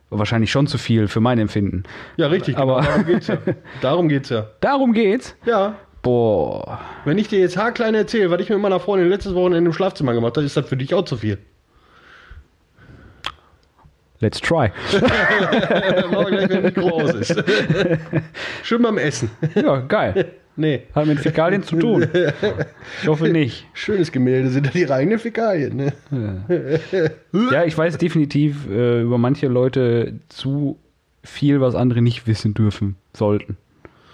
Wahrscheinlich 0.08 0.50
schon 0.50 0.66
zu 0.66 0.76
viel 0.76 1.06
für 1.06 1.20
mein 1.20 1.38
Empfinden. 1.38 1.84
Ja, 2.16 2.26
richtig. 2.26 2.56
genau, 2.56 2.78
Aber- 2.78 2.82
darum 2.82 3.06
geht's 3.06 3.26
ja. 3.28 3.38
Darum 3.80 4.08
geht's 4.08 4.28
ja. 4.30 4.46
Darum 4.60 4.92
geht's. 4.92 5.36
Ja. 5.46 5.74
Boah. 6.02 6.80
Wenn 7.04 7.18
ich 7.18 7.28
dir 7.28 7.38
jetzt 7.38 7.56
haarklein 7.56 7.94
erzähle, 7.94 8.30
was 8.30 8.40
ich 8.40 8.48
mit 8.48 8.58
meiner 8.58 8.80
Freundin 8.80 9.08
letztes 9.08 9.34
Wochenende 9.34 9.68
im 9.68 9.72
Schlafzimmer 9.74 10.14
gemacht 10.14 10.36
habe, 10.36 10.46
ist 10.46 10.56
das 10.56 10.66
für 10.66 10.76
dich 10.76 10.94
auch 10.94 11.04
zu 11.04 11.16
viel. 11.16 11.38
Let's 14.20 14.38
try. 14.38 14.70
Machen 15.00 16.12
wir 16.12 16.24
gleich, 16.26 16.50
wenn 16.50 16.62
das 16.62 16.74
Mikro 16.74 16.90
aus 16.90 17.14
ist. 17.14 17.42
Schön 18.62 18.82
beim 18.82 18.98
Essen. 18.98 19.30
Ja, 19.54 19.80
geil. 19.80 20.32
Nee. 20.56 20.82
Hat 20.94 21.06
mit 21.06 21.20
Fäkalien 21.20 21.62
zu 21.62 21.76
tun. 21.76 22.06
Ich 23.00 23.08
hoffe 23.08 23.28
nicht. 23.30 23.66
Schönes 23.72 24.12
Gemälde 24.12 24.50
sind 24.50 24.66
da 24.66 24.70
die 24.70 24.84
reinen 24.84 25.18
Fäkalien. 25.18 25.76
Ne? 25.76 25.92
Ja, 27.50 27.64
ich 27.64 27.78
weiß 27.78 27.96
definitiv 27.96 28.68
äh, 28.68 29.00
über 29.00 29.16
manche 29.16 29.48
Leute 29.48 30.20
zu 30.28 30.78
viel, 31.24 31.62
was 31.62 31.74
andere 31.74 32.02
nicht 32.02 32.26
wissen 32.26 32.52
dürfen 32.52 32.96
sollten. 33.14 33.56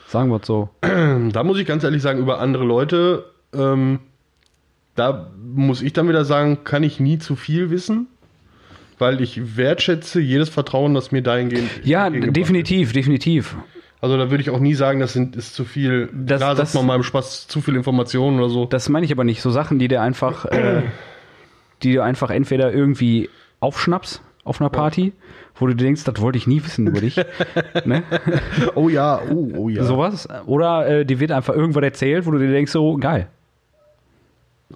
Sagen 0.06 0.30
wir 0.30 0.40
es 0.40 0.46
so. 0.46 0.68
Da 1.32 1.42
muss 1.42 1.58
ich 1.58 1.66
ganz 1.66 1.82
ehrlich 1.82 2.02
sagen, 2.02 2.20
über 2.20 2.38
andere 2.38 2.64
Leute, 2.64 3.24
ähm, 3.52 3.98
da 4.94 5.30
muss 5.36 5.82
ich 5.82 5.92
dann 5.92 6.08
wieder 6.08 6.24
sagen, 6.24 6.58
kann 6.62 6.84
ich 6.84 7.00
nie 7.00 7.18
zu 7.18 7.34
viel 7.34 7.70
wissen, 7.70 8.06
weil 8.98 9.20
ich 9.20 9.56
wertschätze 9.56 10.20
jedes 10.20 10.48
Vertrauen, 10.48 10.94
das 10.94 11.12
mir 11.12 11.22
dahingehend. 11.22 11.70
Ja, 11.84 12.08
definitiv, 12.10 12.92
definitiv. 12.92 13.54
wird. 13.54 13.64
Also 14.00 14.18
da 14.18 14.30
würde 14.30 14.42
ich 14.42 14.50
auch 14.50 14.60
nie 14.60 14.74
sagen, 14.74 15.00
das 15.00 15.12
sind, 15.14 15.36
ist 15.36 15.54
zu 15.54 15.64
viel. 15.64 16.08
Das- 16.12 16.38
Klar, 16.40 16.54
das- 16.54 16.72
sagt 16.72 16.74
man 16.80 16.86
mal 16.86 16.96
im 16.96 17.02
Spaß 17.02 17.48
zu 17.48 17.60
viel 17.60 17.76
Informationen 17.76 18.38
oder 18.38 18.48
so. 18.50 18.66
Das 18.66 18.88
meine 18.88 19.06
ich 19.06 19.12
aber 19.12 19.24
nicht. 19.24 19.40
So 19.42 19.50
Sachen, 19.50 19.78
die 19.78 19.88
dir 19.88 20.02
einfach, 20.02 20.44
äh, 20.46 20.82
die 21.82 21.94
du 21.94 22.02
einfach 22.02 22.30
entweder 22.30 22.72
irgendwie 22.72 23.30
aufschnappst 23.60 24.20
auf 24.44 24.60
einer 24.60 24.70
Party, 24.70 25.12
wo 25.56 25.66
du 25.66 25.74
dir 25.74 25.84
denkst, 25.84 26.04
das 26.04 26.20
wollte 26.20 26.36
ich 26.38 26.46
nie 26.46 26.62
wissen 26.62 26.86
über 26.86 27.00
dich. 27.00 27.16
ne? 27.84 28.02
Oh 28.74 28.88
ja, 28.90 29.20
oh, 29.30 29.50
oh 29.56 29.68
ja. 29.70 29.82
Sowas. 29.82 30.28
Oder 30.46 30.86
äh, 30.86 31.04
dir 31.06 31.18
wird 31.18 31.32
einfach 31.32 31.54
irgendwas 31.54 31.82
erzählt, 31.82 32.26
wo 32.26 32.30
du 32.30 32.38
dir 32.38 32.50
denkst, 32.52 32.70
so 32.72 32.96
geil. 32.98 33.28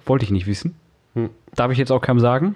Wollte 0.05 0.25
ich 0.25 0.31
nicht 0.31 0.47
wissen. 0.47 0.75
Hm. 1.13 1.29
Darf 1.55 1.71
ich 1.71 1.77
jetzt 1.77 1.91
auch 1.91 2.01
keinem 2.01 2.19
sagen. 2.19 2.55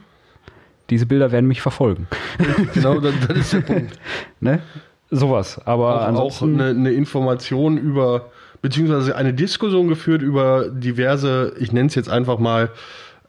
Diese 0.89 1.06
Bilder 1.06 1.32
werden 1.32 1.48
mich 1.48 1.62
verfolgen. 1.62 2.08
Genau, 2.74 3.00
das, 3.00 3.13
das 3.28 3.38
ist 3.38 3.54
der 3.54 3.60
Punkt. 3.62 4.00
Ne? 4.39 4.62
Sowas. 5.10 5.60
Aber 5.65 6.10
auch, 6.10 6.19
auch 6.19 6.41
eine, 6.41 6.67
eine 6.69 6.91
Information 6.91 7.78
über, 7.78 8.32
beziehungsweise 8.62 9.15
eine 9.15 9.34
Diskussion 9.34 9.88
geführt 9.88 10.21
über 10.21 10.69
diverse, 10.69 11.54
ich 11.60 11.71
nenne 11.71 11.88
es 11.88 11.95
jetzt 11.95 12.10
einfach 12.10 12.39
mal, 12.39 12.71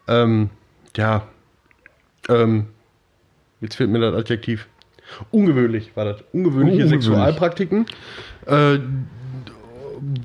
ähm, 0.08 0.50
ja, 0.96 1.22
ähm, 2.28 2.66
jetzt 3.60 3.76
fehlt 3.76 3.90
mir 3.90 4.00
das 4.00 4.14
Adjektiv. 4.14 4.66
Ungewöhnlich 5.30 5.96
war 5.96 6.04
das. 6.04 6.24
Ungewöhnliche 6.32 6.82
Ungewöhnlich. 6.84 7.04
Sexualpraktiken, 7.04 7.86
äh, 8.46 8.78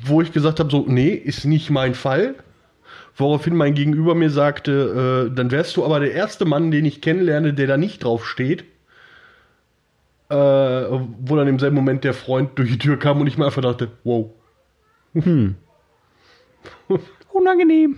wo 0.05 0.21
ich 0.21 0.31
gesagt 0.31 0.59
habe, 0.59 0.71
so, 0.71 0.85
nee, 0.87 1.09
ist 1.09 1.45
nicht 1.45 1.69
mein 1.69 1.93
Fall. 1.93 2.35
Woraufhin 3.15 3.55
mein 3.55 3.73
Gegenüber 3.73 4.15
mir 4.15 4.29
sagte, 4.29 5.27
äh, 5.31 5.35
dann 5.35 5.51
wärst 5.51 5.75
du 5.77 5.83
aber 5.85 5.99
der 5.99 6.13
erste 6.13 6.45
Mann, 6.45 6.71
den 6.71 6.85
ich 6.85 7.01
kennenlerne, 7.01 7.53
der 7.53 7.67
da 7.67 7.77
nicht 7.77 8.03
drauf 8.03 8.25
steht. 8.27 8.65
äh, 10.29 10.35
wo 10.35 11.35
dann 11.35 11.47
im 11.47 11.59
selben 11.59 11.75
Moment 11.75 12.03
der 12.05 12.13
Freund 12.13 12.57
durch 12.57 12.69
die 12.71 12.77
Tür 12.77 12.97
kam 12.97 13.19
und 13.19 13.27
ich 13.27 13.37
mir 13.37 13.45
einfach 13.47 13.61
dachte, 13.61 13.89
wow. 14.03 14.29
Unangenehm. 17.33 17.97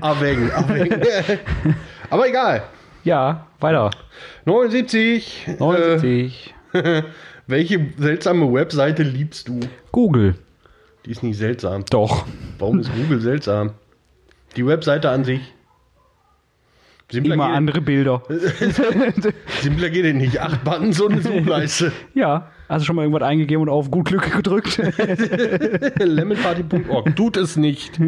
Abwägen, 0.00 0.50
abwägen. 0.50 1.00
Aber 2.10 2.28
egal. 2.28 2.62
Ja, 3.04 3.46
weiter. 3.60 3.90
79. 4.46 5.46
79. 5.58 6.54
Äh, 6.72 7.02
welche 7.46 7.86
seltsame 7.98 8.52
Webseite 8.52 9.02
liebst 9.02 9.48
du? 9.48 9.60
Google. 9.92 10.34
Die 11.06 11.10
ist 11.10 11.22
nicht 11.22 11.38
seltsam. 11.38 11.84
Doch. 11.90 12.24
Warum 12.58 12.80
ist 12.80 12.90
Google 12.94 13.20
seltsam? 13.20 13.72
Die 14.56 14.66
Webseite 14.66 15.10
an 15.10 15.24
sich. 15.24 15.54
Simpler 17.10 17.34
Immer 17.34 17.46
andere 17.46 17.80
Bilder. 17.80 18.22
simpler 19.62 19.88
geht 19.88 20.04
es 20.04 20.14
nicht. 20.14 20.38
Acht 20.40 20.62
Buttons 20.62 21.00
und 21.00 21.12
eine 21.12 21.22
Suchleiste. 21.22 21.90
ja. 22.14 22.50
Hast 22.68 22.82
du 22.82 22.86
schon 22.86 22.96
mal 22.96 23.02
irgendwas 23.02 23.26
eingegeben 23.26 23.62
und 23.62 23.70
auf 23.70 23.90
gut 23.90 24.08
Glück 24.08 24.30
gedrückt? 24.30 24.76
Lemonparty.org. 25.98 27.16
Tut 27.16 27.38
es 27.38 27.56
nicht. 27.56 27.98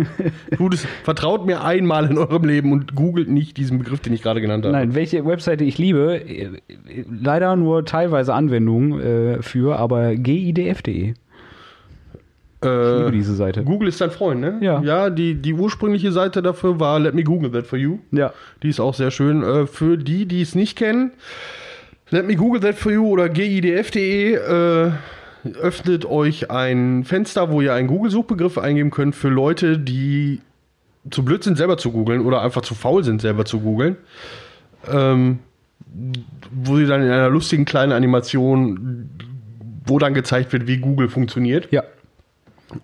Tut 0.54 0.74
es. 0.74 0.86
Vertraut 1.02 1.46
mir 1.46 1.64
einmal 1.64 2.10
in 2.10 2.18
eurem 2.18 2.44
Leben 2.44 2.72
und 2.72 2.94
googelt 2.94 3.30
nicht 3.30 3.56
diesen 3.56 3.78
Begriff, 3.78 4.00
den 4.00 4.12
ich 4.12 4.20
gerade 4.20 4.42
genannt 4.42 4.66
habe. 4.66 4.76
Nein, 4.76 4.94
welche 4.94 5.24
Webseite 5.24 5.64
ich 5.64 5.78
liebe, 5.78 6.20
äh, 6.20 6.50
leider 7.08 7.56
nur 7.56 7.86
teilweise 7.86 8.34
Anwendungen 8.34 9.00
äh, 9.00 9.42
für, 9.42 9.78
aber 9.78 10.14
gidf.de. 10.14 11.14
Ich 12.62 12.68
liebe 12.68 13.08
Äh, 13.08 13.12
diese 13.12 13.34
Seite. 13.34 13.64
Google 13.64 13.88
ist 13.88 14.00
dein 14.00 14.10
Freund, 14.10 14.40
ne? 14.40 14.58
Ja. 14.60 14.82
Ja, 14.82 15.10
die, 15.10 15.34
die 15.34 15.54
ursprüngliche 15.54 16.12
Seite 16.12 16.42
dafür 16.42 16.78
war 16.78 16.98
Let 17.00 17.14
me 17.14 17.24
Google 17.24 17.50
that 17.52 17.66
for 17.66 17.78
you. 17.78 17.98
Ja. 18.12 18.32
Die 18.62 18.68
ist 18.68 18.80
auch 18.80 18.94
sehr 18.94 19.10
schön. 19.10 19.42
Äh, 19.42 19.66
für 19.66 19.96
die, 19.96 20.26
die 20.26 20.42
es 20.42 20.54
nicht 20.54 20.76
kennen, 20.76 21.12
let 22.10 22.26
me 22.26 22.36
Google 22.36 22.60
that 22.60 22.74
for 22.76 22.92
you 22.92 23.06
oder 23.08 23.28
gidf.de 23.30 24.34
äh, 24.34 24.90
öffnet 25.62 26.04
euch 26.04 26.50
ein 26.50 27.04
Fenster, 27.04 27.50
wo 27.50 27.62
ihr 27.62 27.72
einen 27.72 27.88
Google-Suchbegriff 27.88 28.58
eingeben 28.58 28.90
könnt 28.90 29.14
für 29.14 29.30
Leute, 29.30 29.78
die 29.78 30.40
zu 31.10 31.24
blöd 31.24 31.42
sind, 31.42 31.56
selber 31.56 31.78
zu 31.78 31.92
googeln 31.92 32.20
oder 32.20 32.42
einfach 32.42 32.60
zu 32.60 32.74
faul 32.74 33.04
sind, 33.04 33.22
selber 33.22 33.46
zu 33.46 33.60
googeln. 33.60 33.96
Ähm, 34.92 35.38
wo 36.52 36.76
sie 36.76 36.86
dann 36.86 37.00
in 37.02 37.10
einer 37.10 37.30
lustigen 37.30 37.64
kleinen 37.64 37.92
Animation, 37.92 39.08
wo 39.86 39.98
dann 39.98 40.12
gezeigt 40.12 40.52
wird, 40.52 40.66
wie 40.66 40.76
Google 40.76 41.08
funktioniert. 41.08 41.68
Ja. 41.70 41.84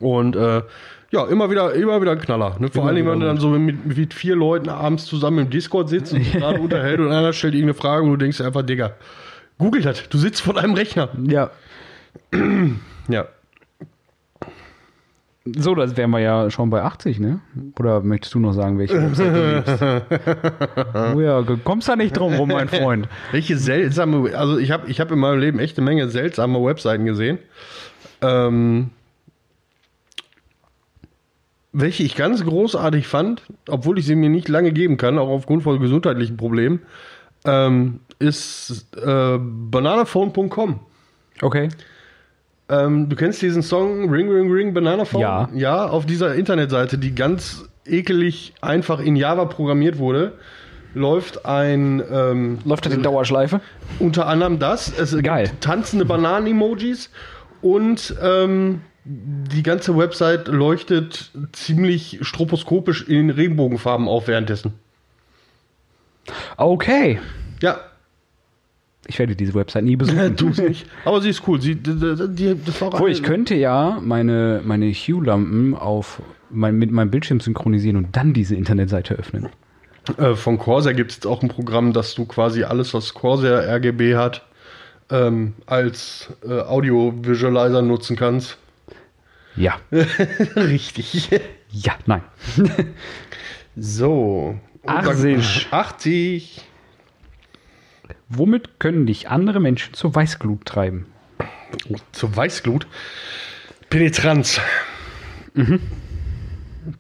Und 0.01 0.37
äh, 0.37 0.63
ja, 1.11 1.25
immer 1.27 1.51
wieder, 1.51 1.73
immer 1.75 2.01
wieder 2.01 2.13
ein 2.13 2.21
Knaller. 2.21 2.57
Ne? 2.59 2.69
Vor 2.69 2.83
Immer 2.83 2.89
allen 2.89 2.97
Dingen, 2.97 3.09
wenn 3.11 3.21
du 3.21 3.27
dann 3.27 3.39
so 3.39 3.49
mit, 3.51 3.87
mit 3.87 4.15
vier 4.15 4.37
Leuten 4.37 4.69
abends 4.69 5.07
zusammen 5.07 5.39
im 5.41 5.51
Discord 5.51 5.89
sitzt 5.89 6.13
und 6.13 6.23
gerade 6.33 6.61
unterhält 6.61 7.01
und 7.01 7.13
einer 7.13 7.33
stellt 7.33 7.55
irgendeine 7.55 7.75
Frage 7.75 8.03
und 8.05 8.11
du 8.11 8.17
denkst 8.17 8.41
einfach, 8.41 8.63
Digga, 8.63 8.93
google 9.59 9.83
das. 9.83 10.09
Du 10.09 10.19
sitzt 10.19 10.43
vor 10.43 10.55
deinem 10.55 10.75
Rechner. 10.75 11.09
Ja. 11.29 11.51
Ja. 13.09 13.27
So, 15.55 15.77
das 15.77 15.97
wären 15.97 16.11
wir 16.11 16.19
ja 16.19 16.51
schon 16.51 16.71
bei 16.71 16.83
80, 16.83 17.21
ne? 17.21 17.39
Oder 17.79 18.01
möchtest 18.01 18.35
du 18.35 18.41
noch 18.41 18.53
sagen, 18.53 18.81
welche 18.81 19.01
Website 19.01 19.33
du 19.33 19.55
liebst? 19.55 21.15
oh 21.15 21.21
ja, 21.21 21.41
du 21.43 21.57
kommst 21.59 21.89
da 21.89 21.95
nicht 21.95 22.17
drum 22.17 22.35
rum, 22.35 22.49
mein 22.49 22.69
Freund. 22.69 23.09
Welche 23.31 23.57
seltsame, 23.57 24.37
also 24.37 24.59
ich 24.59 24.73
habe 24.73 24.91
ich 24.91 24.99
hab 24.99 25.13
in 25.13 25.21
meinem 25.21 25.39
Leben 25.39 25.61
echt 25.61 25.79
eine 25.79 25.85
Menge 25.85 26.09
seltsame 26.09 26.59
Webseiten 26.65 27.05
gesehen. 27.05 27.39
Ähm, 28.23 28.91
welche 31.79 32.03
ich 32.03 32.17
ganz 32.17 32.43
großartig 32.43 33.07
fand, 33.07 33.43
obwohl 33.69 33.99
ich 33.99 34.07
sie 34.07 34.15
mir 34.15 34.31
nicht 34.31 34.49
lange 34.49 34.73
geben 34.73 34.97
kann, 34.97 35.19
auch 35.19 35.29
aufgrund 35.29 35.63
von 35.63 35.79
gesundheitlichen 35.79 36.39
Problemen, 36.39 36.81
ähm, 37.45 38.01
ist 38.19 38.87
äh, 38.97 39.39
bananaphone.com. 39.39 40.81
Okay. 41.43 41.69
Ähm, 42.71 43.11
du 43.11 43.17
kennst 43.17 43.43
diesen 43.43 43.63
Song 43.63 44.09
Ring 44.11 44.31
Ring 44.31 44.51
Ring 44.51 44.73
Banana 44.73 45.05
Phone? 45.05 45.21
Ja. 45.21 45.49
Ja, 45.55 45.87
auf 45.87 46.07
dieser 46.07 46.35
Internetseite, 46.35 46.97
die 46.97 47.15
ganz 47.15 47.67
ekelig 47.85 48.55
einfach 48.63 48.99
in 48.99 49.15
Java 49.15 49.45
programmiert 49.45 49.99
wurde, 49.99 50.33
läuft 50.95 51.45
ein 51.45 52.03
ähm, 52.11 52.59
Läuft 52.65 52.87
das 52.87 52.95
in 52.95 53.03
Dauerschleife? 53.03 53.61
unter 53.99 54.27
anderem 54.27 54.59
das. 54.59 54.91
Es 54.99 55.17
Geil. 55.23 55.45
gibt 55.45 55.63
tanzende 55.63 56.07
Bananen-Emojis 56.07 57.11
und 57.61 58.15
ähm, 58.23 58.81
die 59.09 59.63
ganze 59.63 59.97
Website 59.97 60.49
leuchtet 60.49 61.31
ziemlich 61.53 62.19
stroboskopisch 62.23 63.07
in 63.09 63.31
Regenbogenfarben 63.31 64.09
auf 64.09 64.27
währenddessen. 64.27 64.75
Okay. 66.57 67.21
Ja, 67.63 67.79
Ich 69.07 69.19
werde 69.19 69.37
diese 69.37 69.55
Website 69.55 69.85
nie 69.85 69.97
besuchen. 69.97 70.35
es 70.51 70.59
nicht. 70.59 70.87
Aber 71.05 71.21
sie 71.21 71.31
ist 71.31 71.47
cool. 71.47 71.61
Sie, 71.61 71.77
die, 71.77 71.95
die, 71.95 72.57
das 72.65 72.81
war 72.81 72.89
Obwohl, 72.95 73.11
ich 73.11 73.23
könnte 73.23 73.55
ja 73.55 74.01
meine, 74.03 74.61
meine 74.65 74.91
Hue-Lampen 74.93 75.75
auf 75.75 76.21
mein, 76.51 76.77
mit 76.77 76.91
meinem 76.91 77.11
Bildschirm 77.11 77.39
synchronisieren 77.41 77.97
und 77.97 78.17
dann 78.17 78.33
diese 78.33 78.57
Internetseite 78.57 79.15
öffnen. 79.15 79.49
Äh, 80.19 80.35
von 80.35 80.59
Corsair 80.59 80.95
gibt 80.95 81.13
es 81.13 81.19
jetzt 81.19 81.27
auch 81.27 81.43
ein 81.43 81.49
Programm, 81.49 81.93
dass 81.93 82.15
du 82.15 82.25
quasi 82.27 82.65
alles, 82.65 82.93
was 82.93 83.15
Corsair 83.15 83.69
RGB 83.69 84.17
hat, 84.17 84.45
ähm, 85.11 85.55
als 85.67 86.29
äh, 86.45 86.61
Audio-Visualizer 86.61 87.83
nutzen 87.83 88.17
kannst. 88.17 88.59
Ja. 89.57 89.81
Richtig. 90.57 91.31
Ja, 91.71 91.95
nein. 92.07 92.23
So. 93.79 94.59
Und 94.83 94.89
dann- 94.95 95.07
80. 95.07 95.69
80. 95.71 96.61
Womit 98.31 98.81
können 98.81 99.05
dich 99.07 99.29
andere 99.29 99.61
Menschen 99.61 99.93
zur 99.93 100.15
Weißglut 100.15 100.65
treiben? 100.65 101.07
Zur 102.13 102.35
Weißglut. 102.35 102.87
Penetranz. 103.91 104.61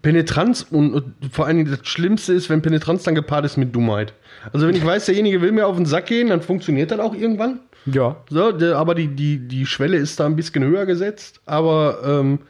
Penetranz 0.02 0.66
und, 0.70 0.92
und 0.92 1.14
vor 1.32 1.46
allen 1.46 1.56
Dingen 1.58 1.70
das 1.70 1.86
Schlimmste 1.88 2.32
ist, 2.32 2.50
wenn 2.50 2.60
Penetranz 2.60 3.04
dann 3.04 3.14
gepaart 3.14 3.44
ist 3.44 3.56
mit 3.56 3.74
Dummheit. 3.74 4.14
Also 4.52 4.66
wenn 4.66 4.74
ich 4.74 4.84
weiß, 4.84 5.06
derjenige 5.06 5.40
will 5.40 5.52
mir 5.52 5.66
auf 5.66 5.76
den 5.76 5.86
Sack 5.86 6.06
gehen, 6.06 6.28
dann 6.28 6.42
funktioniert 6.42 6.90
das 6.90 6.98
auch 6.98 7.14
irgendwann. 7.14 7.60
Ja. 7.86 8.16
So, 8.28 8.52
aber 8.74 8.94
die, 8.94 9.08
die, 9.08 9.38
die 9.38 9.66
Schwelle 9.66 9.96
ist 9.96 10.18
da 10.20 10.26
ein 10.26 10.36
bisschen 10.36 10.64
höher 10.64 10.86
gesetzt, 10.86 11.40
aber 11.46 12.00
ähm, 12.04 12.40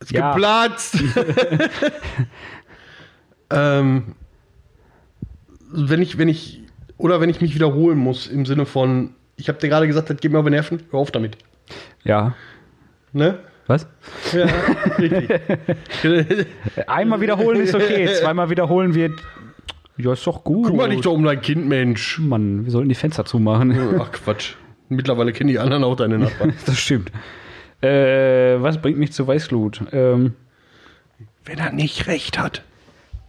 es 0.00 0.10
Ja. 0.10 0.32
geplatzt. 0.32 0.96
ähm, 3.50 4.14
wenn 5.72 6.02
ich, 6.02 6.18
wenn 6.18 6.28
ich, 6.28 6.60
oder 6.98 7.20
wenn 7.20 7.30
ich 7.30 7.40
mich 7.40 7.54
wiederholen 7.54 7.98
muss 7.98 8.26
im 8.26 8.44
Sinne 8.44 8.66
von, 8.66 9.14
ich 9.36 9.48
habe 9.48 9.58
dir 9.58 9.68
gerade 9.68 9.86
gesagt, 9.86 10.10
das 10.10 10.18
geht 10.18 10.30
mir 10.32 10.38
auf 10.38 10.44
die 10.44 10.50
Nerven, 10.50 10.82
hör 10.90 11.00
auf 11.00 11.10
damit. 11.10 11.38
Ja. 12.04 12.34
Ne? 13.12 13.38
Was? 13.66 13.86
Ja, 14.32 14.46
richtig. 14.98 16.46
Einmal 16.86 17.20
wiederholen 17.20 17.60
ist 17.60 17.74
okay, 17.74 18.08
zweimal 18.20 18.50
wiederholen 18.50 18.94
wird. 18.94 19.12
Ja, 19.98 20.12
ist 20.14 20.26
doch 20.26 20.42
gut. 20.44 20.66
Kümmer 20.68 20.88
dich 20.88 21.00
doch 21.02 21.12
um 21.12 21.22
dein 21.24 21.40
Kind, 21.40 21.68
Mensch. 21.68 22.18
Mann, 22.18 22.64
wir 22.64 22.70
sollten 22.72 22.88
die 22.88 22.94
Fenster 22.94 23.24
zumachen. 23.24 23.98
Ach 24.00 24.10
Quatsch. 24.12 24.54
Mittlerweile 24.88 25.32
kennen 25.32 25.48
die 25.48 25.58
anderen 25.58 25.84
auch 25.84 25.96
deine 25.96 26.18
Nachbarn. 26.18 26.54
Das 26.66 26.78
stimmt. 26.78 27.10
Äh, 27.82 28.60
was 28.62 28.80
bringt 28.80 28.98
mich 28.98 29.12
zu 29.12 29.26
Weißglut? 29.26 29.82
Ähm, 29.92 30.34
Wenn 31.44 31.58
er 31.58 31.72
nicht 31.72 32.06
recht 32.06 32.38
hat. 32.38 32.62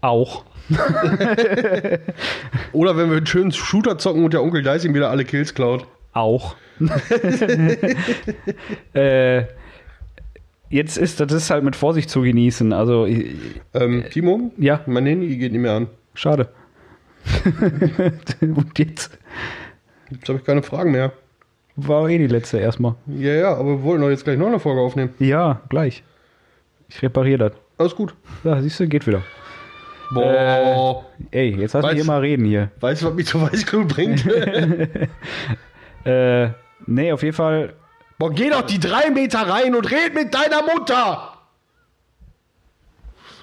auch. 0.02 0.46
Oder 2.72 2.96
wenn 2.96 3.10
wir 3.10 3.18
einen 3.18 3.26
schönen 3.26 3.52
Shooter 3.52 3.98
zocken 3.98 4.24
und 4.24 4.34
der 4.34 4.42
Onkel 4.42 4.64
Dice 4.64 4.86
ihm 4.86 4.94
wieder 4.94 5.10
alle 5.10 5.26
Kills 5.26 5.54
klaut. 5.54 5.86
Auch. 6.14 6.56
äh, 8.94 9.44
jetzt 10.70 10.98
ist 10.98 11.20
das 11.20 11.32
ist 11.32 11.50
halt 11.50 11.64
mit 11.64 11.76
Vorsicht 11.76 12.10
zu 12.10 12.22
genießen. 12.22 12.72
Also, 12.74 13.06
Ähm, 13.74 14.06
Timo? 14.12 14.52
ja, 14.58 14.82
Mein 14.86 15.06
Handy 15.06 15.36
geht 15.38 15.52
nicht 15.52 15.62
mehr 15.62 15.74
an. 15.74 15.88
Schade. 16.14 16.50
Und 18.42 18.78
jetzt 18.80 19.18
Jetzt 20.10 20.28
habe 20.30 20.40
ich 20.40 20.46
keine 20.46 20.62
Fragen 20.62 20.92
mehr. 20.92 21.12
war 21.76 22.08
eh 22.10 22.18
die 22.18 22.28
letzte 22.28 22.60
erstmal. 22.60 22.96
Ja, 23.08 23.34
ja, 23.34 23.54
aber 23.56 23.70
wir 23.78 23.84
wollten 23.84 24.02
doch 24.04 24.10
jetzt 24.10 24.24
gleich 24.26 24.38
noch 24.38 24.48
eine 24.48 24.60
Folge 24.60 24.82
aufnehmen. 24.82 25.14
Ja, 25.20 25.62
gleich. 25.70 26.04
Ich 26.90 27.02
repariere 27.02 27.50
das. 27.50 27.54
Alles 27.78 27.96
gut. 27.96 28.14
Ja, 28.44 28.62
siehst 28.62 28.80
du, 28.80 28.88
geht 28.88 29.08
wieder. 29.08 29.24
Boah. 30.14 31.06
Ey, 31.32 31.56
jetzt 31.60 31.74
lass 31.74 31.84
Weißt- 31.86 31.94
mich 31.94 32.02
immer 32.04 32.22
reden 32.22 32.46
hier. 32.46 32.70
Weißt 32.80 33.02
du, 33.02 33.08
was 33.08 33.14
mich 33.16 33.26
zur 33.26 33.42
Weißglut 33.42 33.88
bringt? 33.88 34.24
Äh, 36.06 36.50
nee, 36.86 37.14
auf 37.14 37.24
jeden 37.24 37.34
Fall. 37.34 37.76
Boah, 38.20 38.30
geh 38.30 38.50
doch 38.50 38.64
die 38.64 38.78
drei 38.78 39.10
Meter 39.10 39.40
rein 39.48 39.74
und 39.74 39.90
red 39.90 40.14
mit 40.14 40.34
deiner 40.36 40.62
Mutter! 40.62 41.38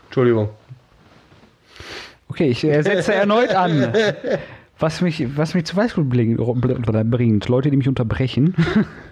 Entschuldigung. 0.04 0.50
Okay, 2.30 2.48
ich 2.48 2.64
äh, 2.64 2.80
setze 2.82 3.12
erneut 3.12 3.54
an. 3.54 3.92
Was 4.78 5.02
mich, 5.02 5.36
was 5.36 5.52
mich 5.52 5.66
zu 5.66 5.76
Weißglut 5.76 6.08
bringt, 6.08 7.48
Leute, 7.48 7.70
die 7.70 7.76
mich 7.76 7.88
unterbrechen. 7.88 8.54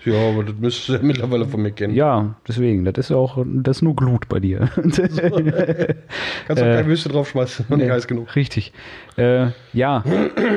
Ja, 0.04 0.31
aber 0.31 0.44
das 0.44 0.54
müsstest 0.59 0.88
du 0.88 0.92
ja 0.94 1.00
mittlerweile 1.02 1.44
von 1.44 1.61
mir 1.61 1.72
kennen. 1.72 1.92
Ja, 1.92 2.37
deswegen, 2.46 2.87
das 2.87 2.96
ist 2.96 3.12
auch, 3.12 3.44
das 3.44 3.78
ist 3.78 3.83
nur 3.83 3.94
Glut 3.94 4.26
bei 4.31 4.40
dir. 4.40 4.70
Kannst 4.74 4.98
du 4.98 5.04
auch 5.04 6.57
keine 6.57 6.87
Wüste 6.87 7.11
draufschmeißen, 7.11 7.66
noch 7.68 7.76
nicht 7.76 7.90
heiß 7.90 8.07
genug. 8.07 8.35
Richtig. 8.35 8.72
Äh, 9.18 9.48
ja, 9.74 10.02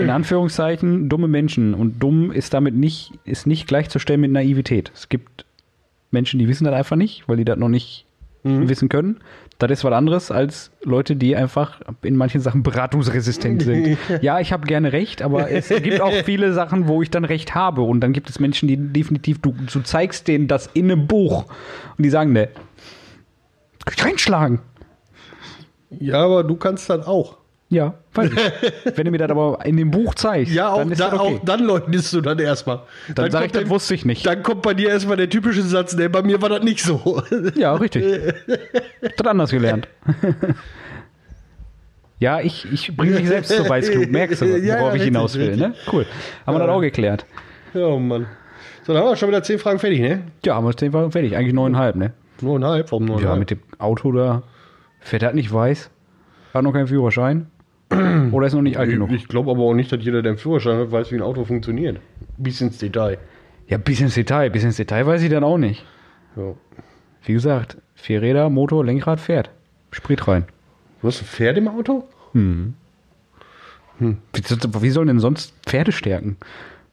in 0.02 0.10
Anführungszeichen 0.10 1.10
dumme 1.10 1.28
Menschen. 1.28 1.74
Und 1.74 2.00
dumm 2.02 2.32
ist 2.32 2.54
damit 2.54 2.76
nicht, 2.76 3.12
ist 3.26 3.46
nicht 3.46 3.68
gleichzustellen 3.68 4.22
mit 4.22 4.32
Naivität. 4.32 4.90
Es 4.94 5.10
gibt 5.10 5.44
Menschen, 6.12 6.40
die 6.40 6.48
wissen 6.48 6.64
das 6.64 6.74
einfach 6.74 6.96
nicht, 6.96 7.28
weil 7.28 7.36
die 7.36 7.46
das 7.46 7.58
noch 7.58 7.68
nicht 7.68 8.06
wissen 8.44 8.88
können. 8.90 9.20
Das 9.62 9.70
ist 9.80 9.84
was 9.84 9.94
anderes 9.94 10.32
als 10.32 10.72
Leute, 10.84 11.16
die 11.16 11.36
einfach 11.36 11.82
in 12.02 12.16
manchen 12.16 12.42
Sachen 12.42 12.64
beratungsresistent 12.64 13.62
sind. 13.64 13.98
ja, 14.22 14.40
ich 14.40 14.52
habe 14.52 14.66
gerne 14.66 14.92
recht, 14.92 15.22
aber 15.22 15.52
es 15.52 15.70
gibt 15.70 16.02
auch 16.02 16.14
viele 16.26 16.54
Sachen, 16.54 16.88
wo 16.88 17.04
ich 17.04 17.12
dann 17.12 17.26
recht 17.26 17.54
habe. 17.54 17.84
Und 17.84 18.02
dann 18.02 18.12
gibt 18.12 18.28
es 18.30 18.40
Menschen, 18.40 18.68
die 18.68 18.76
definitiv, 18.76 19.40
du, 19.40 19.52
du 19.52 19.82
zeigst 19.82 20.28
denen 20.28 20.48
das 20.48 20.68
in 20.74 20.92
einem 20.92 21.06
Buch 21.06 21.46
und 21.96 22.04
die 22.04 22.10
sagen, 22.10 22.34
ne, 22.34 22.50
kann 23.86 23.94
ich 23.96 24.04
reinschlagen. 24.04 24.62
Ja, 25.92 26.24
aber 26.26 26.44
du 26.44 26.56
kannst 26.56 26.90
das 26.90 27.06
auch. 27.06 27.38
Ja, 27.74 27.94
weiß 28.14 28.32
ich. 28.32 28.38
Wenn 28.98 29.06
du 29.06 29.12
mir 29.12 29.18
das 29.18 29.32
aber 29.32 29.60
in 29.66 29.78
dem 29.78 29.92
Buch 29.92 30.14
zeigst, 30.14 30.54
Ja, 30.54 30.74
auch, 30.74 30.80
dann 30.80 30.92
ist 30.92 31.00
da, 31.00 31.10
das 31.10 31.20
okay. 31.22 31.36
auch 31.40 31.46
dann 31.46 31.62
leugnest 31.64 32.12
du 32.12 32.20
dann 32.20 32.38
erstmal. 32.38 32.82
Dann 33.16 33.32
sag 33.32 33.46
ich, 33.46 33.54
das 33.54 33.62
dann- 33.62 33.70
wusste 33.70 33.96
ich 33.96 34.04
nicht. 34.04 34.26
Dann 34.26 34.44
kommt 34.44 34.62
bei 34.62 34.74
dir 34.74 34.90
erstmal 34.90 35.16
der 35.16 35.30
typische 35.30 35.62
Satz, 35.62 35.96
ne, 35.96 36.10
bei 36.10 36.22
mir 36.22 36.42
war 36.42 36.50
das 36.50 36.64
nicht 36.64 36.84
so. 36.84 37.24
Ja, 37.56 37.74
richtig. 37.76 38.04
das 39.18 39.26
anders 39.26 39.52
gelernt. 39.52 39.88
ja, 42.20 42.40
ich, 42.42 42.72
ich 42.72 42.96
bringe 42.96 43.16
mich 43.20 43.28
selbst 43.28 43.52
zur 43.56 43.68
Weißglut, 43.68 44.12
merkst 44.12 44.42
du, 44.42 44.46
worauf 44.48 44.64
Ja, 44.64 44.78
ja, 44.90 44.94
ich 44.96 45.04
hinaus 45.04 45.38
will, 45.38 45.56
ne? 45.56 45.74
Cool. 45.92 46.06
Haben 46.46 46.56
wir 46.56 46.60
das 46.60 46.70
auch 46.70 46.82
geklärt. 46.82 47.26
ja, 47.74 47.98
Mann. 47.98 48.28
So, 48.84 48.94
dann 48.94 49.04
haben 49.04 49.10
wir 49.12 49.16
schon 49.16 49.30
wieder 49.30 49.44
zehn 49.44 49.60
Fragen 49.60 49.78
fertig, 49.80 50.00
ne? 50.02 50.24
Ja, 50.44 50.56
haben 50.56 50.66
wir 50.66 50.74
den 50.74 50.92
Fall 50.92 51.12
fertig. 51.12 51.36
Eigentlich 51.38 51.54
neuneinhalb, 51.54 51.96
ne? 51.96 52.14
Neuneinhalb, 52.42 52.92
warum 52.92 53.08
Ja, 53.08 53.14
neuneinhalb? 53.14 53.40
mit 53.40 53.52
dem 53.52 53.60
Auto 53.78 54.12
da. 54.12 54.42
Fährt 55.00 55.22
das 55.22 55.34
nicht 55.36 55.54
weiß? 55.54 55.92
Hat 56.54 56.64
noch 56.64 56.74
keinen 56.74 56.88
Führerschein? 56.88 57.51
Oder 58.32 58.48
ist 58.48 58.54
noch 58.54 58.62
nicht 58.62 58.78
alt 58.78 58.90
genug? 58.90 59.12
ich 59.12 59.28
glaube 59.28 59.52
aber 59.52 59.64
auch 59.64 59.74
nicht, 59.74 59.92
dass 59.92 60.04
jeder, 60.04 60.22
der 60.22 60.32
einen 60.32 60.40
Führerschein 60.40 60.78
hat, 60.78 60.92
weiß, 60.92 61.12
wie 61.12 61.16
ein 61.16 61.22
Auto 61.22 61.44
funktioniert. 61.44 62.00
Bis 62.38 62.62
ins 62.62 62.78
Detail. 62.78 63.18
Ja, 63.68 63.78
bis 63.78 64.02
ins 64.02 64.16
Detail. 64.16 64.50
Bis 64.50 64.64
ins 64.64 64.78
Detail 64.78 65.06
weiß 65.06 65.22
ich 65.22 65.30
dann 65.30 65.44
auch 65.44 65.58
nicht. 65.58 65.86
Ja. 66.36 66.54
Wie 67.24 67.34
gesagt, 67.34 67.78
vier 67.96 68.22
Räder, 68.22 68.50
Motor, 68.50 68.86
Lenkrad, 68.86 69.20
Pferd. 69.20 69.50
Sprit 69.92 70.28
rein. 70.28 70.46
Du 71.02 71.08
hast 71.08 71.22
ein 71.22 71.26
Pferd 71.26 71.58
im 71.58 71.68
Auto? 71.68 72.06
Wie, 74.00 74.16
wie 74.82 74.90
sollen 74.90 75.08
denn 75.08 75.20
sonst 75.20 75.54
Pferdestärken 75.66 76.38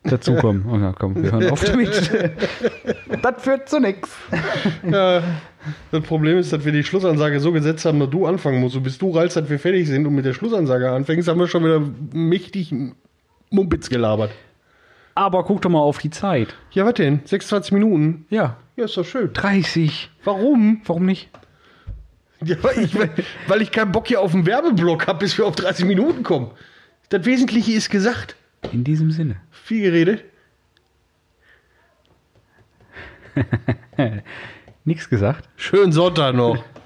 dazukommen? 0.05 0.65
Oh 0.71 0.77
ja, 0.79 0.93
komm, 0.99 1.23
wir 1.23 1.33
hören 1.33 1.51
auf 1.51 1.65
damit. 1.65 1.89
das 3.23 3.43
führt 3.43 3.69
zu 3.69 3.81
nichts. 3.81 4.11
Ja. 4.89 5.23
Das 5.91 6.03
Problem 6.03 6.39
ist, 6.39 6.53
dass 6.53 6.65
wir 6.65 6.73
die 6.73 6.85
Schlussansage 6.85 7.41
so 7.41 7.53
gesetzt 7.53 7.85
haben, 7.85 8.01
dass 8.01 8.11
du 8.11 8.27
anfangen 8.27 8.61
musst. 8.61 8.77
Und 8.77 8.85
bis 8.85 8.97
du 8.99 9.11
rallst, 9.11 9.37
dass 9.37 9.51
wir 9.51 9.59
fertig 9.59 9.87
sind 9.87 10.07
und 10.07 10.15
mit 10.15 10.25
der 10.25 10.33
Schlussansage 10.33 10.91
anfängst, 10.91 11.29
haben 11.29 11.41
wir 11.41 11.49
schon 11.49 11.65
wieder 11.65 11.83
mächtig 12.13 12.75
Mumpitz 13.51 13.89
gelabert. 13.91 14.31
Aber 15.15 15.45
guck 15.45 15.61
doch 15.63 15.71
mal 15.71 15.81
auf 15.81 15.99
die 15.99 16.11
Zeit. 16.11 16.55
Ja, 16.71 16.87
was 16.87 16.95
denn? 16.95 17.21
26 17.25 17.73
Minuten? 17.73 18.27
Ja, 18.31 18.57
Ja, 18.77 18.85
ist 18.85 18.97
doch 18.97 19.05
schön. 19.05 19.33
30. 19.33 20.11
Warum? 20.25 20.81
Warum 20.85 21.07
nicht? 21.07 21.29
Ja, 22.45 22.57
weil, 22.63 22.85
ich, 22.85 22.95
weil 23.49 23.63
ich 23.63 23.73
keinen 23.73 23.91
Bock 23.91 24.07
hier 24.07 24.21
auf 24.21 24.33
einen 24.33 24.47
Werbeblock 24.47 25.09
habe, 25.09 25.19
bis 25.19 25.37
wir 25.37 25.45
auf 25.45 25.57
30 25.57 25.87
Minuten 25.87 26.23
kommen. 26.23 26.53
Das 27.09 27.25
Wesentliche 27.25 27.73
ist 27.73 27.91
gesagt. 27.91 28.37
In 28.73 28.85
diesem 28.85 29.11
Sinne. 29.11 29.37
Viel 29.68 29.83
geredet. 29.83 30.24
Nichts 34.85 35.11
gesagt. 35.11 35.46
Schönen 35.57 35.92
Sonntag 35.92 36.35
noch. 36.35 36.64